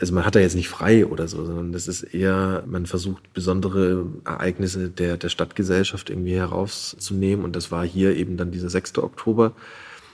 also 0.00 0.14
man 0.14 0.24
hat 0.24 0.34
da 0.34 0.40
jetzt 0.40 0.56
nicht 0.56 0.68
frei 0.68 1.06
oder 1.06 1.28
so, 1.28 1.44
sondern 1.44 1.72
das 1.72 1.86
ist 1.86 2.02
eher, 2.02 2.64
man 2.66 2.86
versucht 2.86 3.32
besondere 3.34 4.06
Ereignisse 4.24 4.88
der, 4.88 5.16
der 5.16 5.28
Stadtgesellschaft 5.28 6.08
irgendwie 6.08 6.34
herauszunehmen. 6.34 7.44
Und 7.44 7.56
das 7.56 7.70
war 7.70 7.84
hier 7.84 8.16
eben 8.16 8.36
dann 8.36 8.52
dieser 8.52 8.70
6. 8.70 8.98
Oktober 8.98 9.52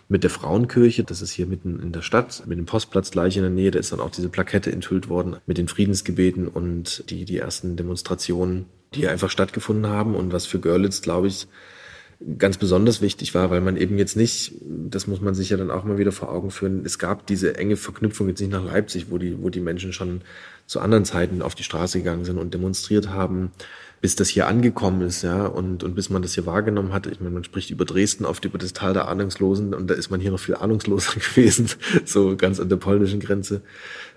mit 0.08 0.22
der 0.22 0.30
Frauenkirche, 0.30 1.02
das 1.02 1.20
ist 1.20 1.32
hier 1.32 1.46
mitten 1.46 1.80
in 1.80 1.92
der 1.92 2.02
Stadt, 2.02 2.44
mit 2.46 2.58
dem 2.58 2.66
Postplatz 2.66 3.10
gleich 3.10 3.36
in 3.36 3.42
der 3.42 3.50
Nähe, 3.50 3.72
da 3.72 3.80
ist 3.80 3.90
dann 3.90 4.00
auch 4.00 4.10
diese 4.10 4.28
Plakette 4.28 4.70
enthüllt 4.70 5.08
worden 5.08 5.36
mit 5.46 5.58
den 5.58 5.66
Friedensgebeten 5.66 6.46
und 6.46 7.10
die, 7.10 7.24
die 7.24 7.38
ersten 7.38 7.76
Demonstrationen, 7.76 8.66
die 8.94 9.08
einfach 9.08 9.30
stattgefunden 9.30 9.88
haben 9.88 10.14
und 10.14 10.32
was 10.32 10.46
für 10.46 10.60
Görlitz, 10.60 11.02
glaube 11.02 11.26
ich, 11.26 11.48
ganz 12.38 12.56
besonders 12.56 13.02
wichtig 13.02 13.34
war, 13.34 13.50
weil 13.50 13.60
man 13.60 13.76
eben 13.76 13.98
jetzt 13.98 14.16
nicht, 14.16 14.54
das 14.62 15.06
muss 15.06 15.20
man 15.20 15.34
sich 15.34 15.50
ja 15.50 15.56
dann 15.56 15.70
auch 15.70 15.84
mal 15.84 15.98
wieder 15.98 16.12
vor 16.12 16.32
Augen 16.32 16.50
führen, 16.50 16.82
es 16.84 16.98
gab 16.98 17.26
diese 17.26 17.56
enge 17.56 17.76
Verknüpfung 17.76 18.28
jetzt 18.28 18.40
nicht 18.40 18.52
nach 18.52 18.64
Leipzig, 18.64 19.10
wo 19.10 19.18
die, 19.18 19.42
wo 19.42 19.50
die 19.50 19.60
Menschen 19.60 19.92
schon 19.92 20.22
zu 20.66 20.80
anderen 20.80 21.04
Zeiten 21.04 21.42
auf 21.42 21.54
die 21.54 21.62
Straße 21.62 21.98
gegangen 21.98 22.24
sind 22.24 22.38
und 22.38 22.54
demonstriert 22.54 23.10
haben, 23.10 23.52
bis 24.00 24.16
das 24.16 24.28
hier 24.28 24.46
angekommen 24.46 25.02
ist, 25.02 25.22
ja, 25.22 25.46
und, 25.46 25.84
und 25.84 25.94
bis 25.94 26.10
man 26.10 26.22
das 26.22 26.34
hier 26.34 26.46
wahrgenommen 26.46 26.92
hat. 26.92 27.06
Ich 27.06 27.20
meine, 27.20 27.34
man 27.34 27.44
spricht 27.44 27.70
über 27.70 27.84
Dresden, 27.84 28.24
oft 28.24 28.44
über 28.44 28.58
das 28.58 28.72
Tal 28.72 28.92
der 28.92 29.08
Ahnungslosen 29.08 29.74
und 29.74 29.88
da 29.88 29.94
ist 29.94 30.10
man 30.10 30.20
hier 30.20 30.30
noch 30.30 30.40
viel 30.40 30.54
ahnungsloser 30.54 31.14
gewesen, 31.34 31.70
so 32.04 32.36
ganz 32.36 32.60
an 32.60 32.68
der 32.68 32.76
polnischen 32.76 33.20
Grenze 33.20 33.62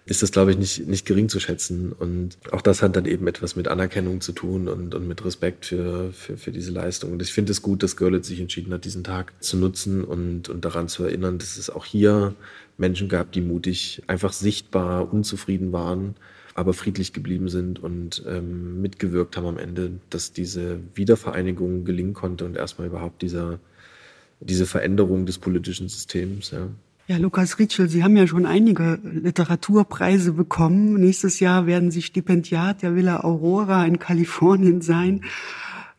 ist 0.10 0.24
das, 0.24 0.32
glaube 0.32 0.50
ich, 0.50 0.58
nicht, 0.58 0.88
nicht 0.88 1.06
gering 1.06 1.30
zu 1.30 1.40
schätzen. 1.40 1.92
Und 1.92 2.38
auch 2.52 2.64
das 2.64 2.82
hat 2.82 2.96
dann 2.96 3.06
eben 3.06 3.28
etwas 3.28 3.56
mit 3.56 3.68
Anerkennung 3.68 4.22
zu 4.22 4.32
tun 4.32 4.68
und, 4.68 4.96
und 4.96 5.08
mit 5.08 5.24
Respekt 5.24 5.68
für, 5.68 6.12
für, 6.12 6.36
für 6.36 6.52
diese 6.52 6.72
Leistung. 6.72 7.12
Und 7.12 7.22
ich 7.22 7.32
finde 7.32 7.52
es 7.52 7.62
gut, 7.62 7.84
dass 7.84 7.96
Görlitz 7.96 8.28
sich 8.28 8.40
entschieden 8.40 8.74
hat, 8.74 8.86
diesen 8.86 9.04
Tag 9.04 9.34
zu 9.40 9.56
nutzen 9.56 10.04
und, 10.04 10.50
und 10.50 10.66
daran 10.66 10.88
zu 10.88 11.04
erinnern, 11.04 11.38
dass 11.38 11.58
es 11.58 11.70
auch 11.70 11.86
hier 11.86 12.34
Menschen 12.78 13.08
gab, 13.08 13.32
die 13.32 13.42
mutig, 13.42 14.02
einfach 14.08 14.34
sichtbar 14.34 15.14
unzufrieden 15.14 15.72
waren, 15.74 16.16
aber 16.56 16.74
friedlich 16.74 17.14
geblieben 17.14 17.48
sind 17.48 17.78
und 17.78 18.24
ähm, 18.28 18.82
mitgewirkt 18.82 19.38
haben 19.38 19.46
am 19.46 19.60
Ende, 19.60 19.92
dass 20.10 20.34
diese 20.34 20.80
Wiedervereinigung 20.96 21.86
gelingen 21.86 22.16
konnte 22.16 22.46
und 22.46 22.58
erstmal 22.58 22.88
überhaupt 22.88 23.22
dieser, 23.22 23.60
diese 24.40 24.66
Veränderung 24.66 25.28
des 25.28 25.38
politischen 25.38 25.88
Systems. 25.88 26.50
Ja. 26.50 26.70
Ja, 27.10 27.18
Lukas 27.18 27.58
Ritschel, 27.58 27.90
Sie 27.90 28.04
haben 28.04 28.16
ja 28.16 28.28
schon 28.28 28.46
einige 28.46 29.00
Literaturpreise 29.02 30.34
bekommen. 30.34 30.94
Nächstes 30.94 31.40
Jahr 31.40 31.66
werden 31.66 31.90
Sie 31.90 32.04
Stipendiat 32.04 32.84
der 32.84 32.96
Villa 32.96 33.24
Aurora 33.24 33.84
in 33.88 33.98
Kalifornien 33.98 34.82
sein. 34.82 35.22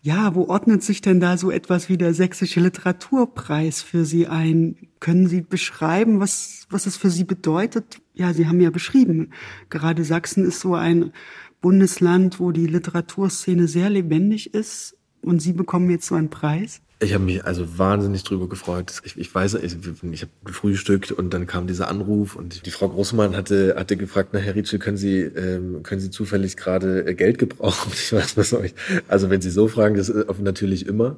Ja, 0.03 0.37
wo 0.37 0.45
ordnet 0.45 0.85
sich 0.85 1.01
denn 1.01 1.19
da 1.19 1.37
so 1.37 1.51
etwas 1.51 1.89
wie 1.89 1.99
der 1.99 2.15
Sächsische 2.15 2.61
Literaturpreis 2.61 3.83
für 3.83 4.05
Sie 4.05 4.29
ein? 4.29 4.77
Können 5.01 5.27
Sie 5.27 5.41
beschreiben, 5.41 6.21
was, 6.21 6.69
was 6.71 6.87
es 6.87 6.97
für 6.97 7.11
Sie 7.11 7.25
bedeutet? 7.25 8.01
Ja, 8.15 8.33
Sie 8.33 8.47
haben 8.47 8.61
ja 8.61 8.71
beschrieben, 8.71 9.31
gerade 9.69 10.05
Sachsen 10.05 10.45
ist 10.45 10.61
so 10.61 10.77
ein 10.77 11.13
Bundesland, 11.61 12.39
wo 12.39 12.53
die 12.53 12.69
Literaturszene 12.69 13.67
sehr 13.67 13.91
lebendig 13.91 14.55
ist 14.55 14.97
und 15.23 15.43
Sie 15.43 15.55
bekommen 15.55 15.91
jetzt 15.91 16.07
so 16.07 16.15
einen 16.15 16.31
Preis. 16.31 16.83
Ich 17.03 17.15
habe 17.15 17.25
mich 17.25 17.45
also 17.45 17.79
wahnsinnig 17.79 18.25
drüber 18.25 18.47
gefreut. 18.47 19.01
Ich, 19.05 19.17
ich 19.17 19.35
weiß, 19.35 19.55
ich, 19.55 19.75
ich 20.13 20.23
habe 20.23 20.33
gefrühstückt 20.45 21.13
und 21.13 21.33
dann 21.33 21.47
kam 21.47 21.67
dieser 21.67 21.89
Anruf 21.89 22.37
und 22.37 22.67
die 22.67 22.71
Frau 22.71 22.91
Großmann 22.91 23.35
hatte 23.35 23.75
hatte 23.79 23.97
gefragt, 23.97 24.31
na 24.33 24.39
Herr 24.39 24.55
Ritschel, 24.55 24.79
können 24.79 24.99
Sie 24.99 25.21
ähm, 25.21 25.83
können 25.83 26.03
Sie 26.03 26.11
zufällig 26.11 26.59
gerade 26.59 27.07
äh, 27.07 27.15
Geld 27.15 27.39
gebrauchen? 27.39 27.93
Ich 27.95 28.13
weiß 28.13 28.37
was 28.37 28.53
ich. 28.53 28.75
Also 29.09 29.31
wenn 29.31 29.41
Sie 29.41 29.51
so 29.51 29.67
fragen, 29.67 29.97
das 29.97 30.11
ist 30.11 30.41
natürlich 30.41 30.87
immer. 30.87 31.17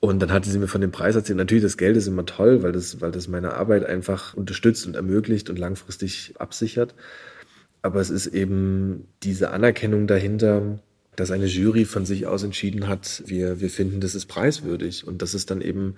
Und 0.00 0.20
dann 0.20 0.32
hatte 0.32 0.50
sie 0.50 0.58
mir 0.58 0.66
von 0.66 0.80
dem 0.80 0.90
Preis 0.90 1.14
erzählt. 1.14 1.38
Natürlich, 1.38 1.62
das 1.62 1.76
Geld 1.76 1.96
ist 1.96 2.08
immer 2.08 2.26
toll, 2.26 2.64
weil 2.64 2.72
das, 2.72 3.00
weil 3.00 3.12
das 3.12 3.28
meine 3.28 3.54
Arbeit 3.54 3.86
einfach 3.86 4.34
unterstützt 4.34 4.84
und 4.84 4.96
ermöglicht 4.96 5.48
und 5.48 5.60
langfristig 5.60 6.34
absichert. 6.38 6.96
Aber 7.82 8.00
es 8.00 8.10
ist 8.10 8.26
eben 8.26 9.06
diese 9.22 9.50
Anerkennung 9.52 10.08
dahinter, 10.08 10.80
dass 11.16 11.30
eine 11.30 11.46
Jury 11.46 11.84
von 11.84 12.06
sich 12.06 12.26
aus 12.26 12.42
entschieden 12.42 12.88
hat, 12.88 13.22
wir, 13.26 13.60
wir 13.60 13.70
finden, 13.70 14.00
das 14.00 14.14
ist 14.14 14.26
preiswürdig 14.26 15.06
und 15.06 15.20
dass 15.20 15.34
es 15.34 15.44
dann 15.44 15.60
eben 15.60 15.94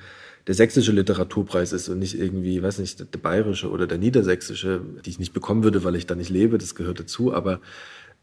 der 0.47 0.55
sächsische 0.55 0.93
Literaturpreis 0.93 1.73
ist 1.73 1.89
und 1.89 2.01
nicht 2.01 2.19
irgendwie, 2.19 2.63
weiß 2.63 2.79
nicht, 2.79 2.99
der 3.01 3.19
bayerische 3.19 3.71
oder 3.71 3.87
der 3.87 3.99
niedersächsische, 3.99 4.83
die 5.05 5.11
ich 5.11 5.19
nicht 5.19 5.33
bekommen 5.33 5.63
würde, 5.63 5.85
weil 5.85 5.95
ich 5.95 6.07
da 6.07 6.15
nicht 6.15 6.31
lebe, 6.31 6.59
das 6.59 6.75
gehört 6.75 7.01
dazu, 7.01 7.33
aber 7.33 7.61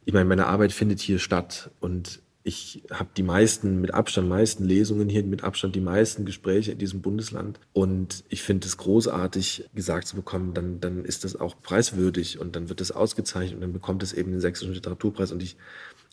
ich 0.04 0.13
meine, 0.13 0.27
meine 0.27 0.47
Arbeit 0.47 0.73
findet 0.73 0.99
hier 0.99 1.19
statt 1.19 1.71
und 1.80 2.21
ich 2.43 2.84
habe 2.91 3.10
die 3.15 3.23
meisten, 3.23 3.82
mit 3.82 3.93
Abstand 3.93 4.27
meisten 4.27 4.65
Lesungen 4.65 5.10
hier, 5.10 5.23
mit 5.23 5.43
Abstand 5.43 5.75
die 5.75 5.82
meisten 5.82 6.25
Gespräche 6.25 6.71
in 6.71 6.80
diesem 6.80 7.01
Bundesland. 7.01 7.60
Und 7.71 8.23
ich 8.30 8.41
finde 8.41 8.67
es 8.67 8.77
großartig, 8.77 9.69
gesagt 9.75 10.08
zu 10.08 10.15
bekommen, 10.15 10.56
dann, 10.56 10.80
dann 10.80 11.06
ist 11.06 11.23
das 11.23 11.36
auch 11.36 11.62
preiswürdig 11.62 12.39
und 12.39 12.56
dann 12.56 12.67
wird 12.67 12.82
das 12.82 12.91
ausgezeichnet 12.91 13.56
und 13.56 13.62
dann 13.62 13.73
bekommt 13.73 14.01
es 14.01 14.13
eben 14.13 14.32
den 14.32 14.41
Sächsischen 14.41 14.73
Literaturpreis. 14.73 15.32
Und 15.32 15.43
ich 15.43 15.56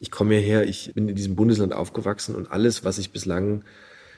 ich 0.01 0.11
komme 0.11 0.35
hierher, 0.37 0.67
ich 0.67 0.93
bin 0.95 1.09
in 1.09 1.17
diesem 1.17 1.37
Bundesland 1.37 1.73
aufgewachsen 1.73 2.35
und 2.35 2.51
alles, 2.51 2.85
was 2.85 2.99
ich 2.99 3.11
bislang 3.11 3.65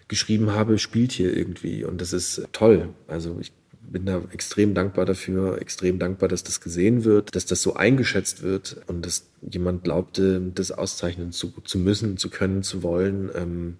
geschrieben 0.09 0.53
habe, 0.53 0.79
spielt 0.79 1.13
hier 1.13 1.35
irgendwie. 1.37 1.85
Und 1.85 2.01
das 2.01 2.13
ist 2.13 2.49
toll. 2.53 2.91
Also 3.07 3.39
ich 3.41 3.53
bin 3.81 4.07
da 4.07 4.23
extrem 4.33 4.75
dankbar 4.75 5.07
dafür, 5.07 5.61
extrem 5.61 5.99
dankbar, 5.99 6.29
dass 6.29 6.45
das 6.45 6.61
gesehen 6.61 7.05
wird, 7.05 7.35
dass 7.35 7.47
das 7.47 7.63
so 7.63 7.75
eingeschätzt 7.75 8.43
wird 8.43 8.77
und 8.87 9.05
dass 9.05 9.27
jemand 9.41 9.85
glaubte, 9.85 10.41
das 10.55 10.71
auszeichnen 10.71 11.33
zu, 11.33 11.53
zu 11.65 11.79
müssen, 11.79 12.17
zu 12.17 12.31
können, 12.31 12.63
zu 12.63 12.83
wollen. 12.83 13.31
Ähm, 13.35 13.77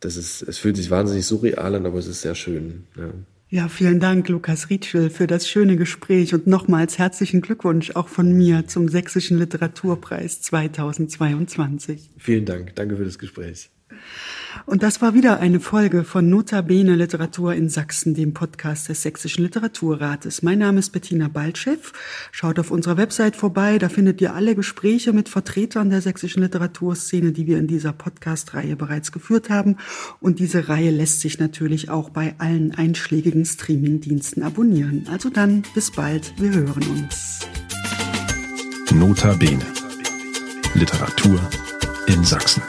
das 0.00 0.16
ist, 0.16 0.42
es 0.42 0.58
fühlt 0.58 0.76
sich 0.76 0.90
wahnsinnig 0.90 1.26
surreal 1.26 1.74
an, 1.74 1.86
aber 1.86 1.98
es 1.98 2.06
ist 2.06 2.22
sehr 2.22 2.34
schön. 2.34 2.84
Ja. 2.96 3.10
Ja, 3.48 3.68
vielen 3.68 4.00
Dank, 4.00 4.28
Lukas 4.28 4.70
Rietschel, 4.70 5.10
für 5.10 5.26
das 5.26 5.48
schöne 5.48 5.76
Gespräch 5.76 6.34
und 6.34 6.46
nochmals 6.46 6.98
herzlichen 6.98 7.40
Glückwunsch 7.40 7.92
auch 7.94 8.08
von 8.08 8.32
mir 8.32 8.66
zum 8.66 8.88
Sächsischen 8.88 9.38
Literaturpreis 9.38 10.40
2022. 10.40 12.10
Vielen 12.18 12.46
Dank. 12.46 12.74
Danke 12.74 12.96
für 12.96 13.04
das 13.04 13.18
Gespräch. 13.18 13.70
Und 14.66 14.82
das 14.82 15.02
war 15.02 15.14
wieder 15.14 15.40
eine 15.40 15.60
Folge 15.60 16.04
von 16.04 16.30
Notabene 16.30 16.94
Literatur 16.94 17.54
in 17.54 17.68
Sachsen, 17.68 18.14
dem 18.14 18.32
Podcast 18.32 18.88
des 18.88 19.02
Sächsischen 19.02 19.42
Literaturrates. 19.42 20.42
Mein 20.42 20.60
Name 20.60 20.78
ist 20.78 20.90
Bettina 20.90 21.28
Baltschew. 21.28 21.76
Schaut 22.32 22.58
auf 22.58 22.70
unserer 22.70 22.96
Website 22.96 23.36
vorbei, 23.36 23.78
da 23.78 23.88
findet 23.88 24.20
ihr 24.20 24.34
alle 24.34 24.54
Gespräche 24.54 25.12
mit 25.12 25.28
Vertretern 25.28 25.90
der 25.90 26.00
sächsischen 26.00 26.42
Literaturszene, 26.42 27.32
die 27.32 27.46
wir 27.46 27.58
in 27.58 27.66
dieser 27.66 27.92
Podcast-Reihe 27.92 28.76
bereits 28.76 29.12
geführt 29.12 29.50
haben. 29.50 29.76
Und 30.20 30.38
diese 30.38 30.68
Reihe 30.68 30.90
lässt 30.90 31.20
sich 31.20 31.38
natürlich 31.38 31.90
auch 31.90 32.08
bei 32.08 32.34
allen 32.38 32.74
einschlägigen 32.74 33.44
Streaming-Diensten 33.44 34.42
abonnieren. 34.42 35.06
Also 35.10 35.28
dann, 35.28 35.62
bis 35.74 35.90
bald, 35.90 36.32
wir 36.38 36.52
hören 36.52 36.84
uns. 36.88 37.40
Notabene. 38.92 39.66
Literatur 40.74 41.38
in 42.06 42.24
Sachsen. 42.24 42.62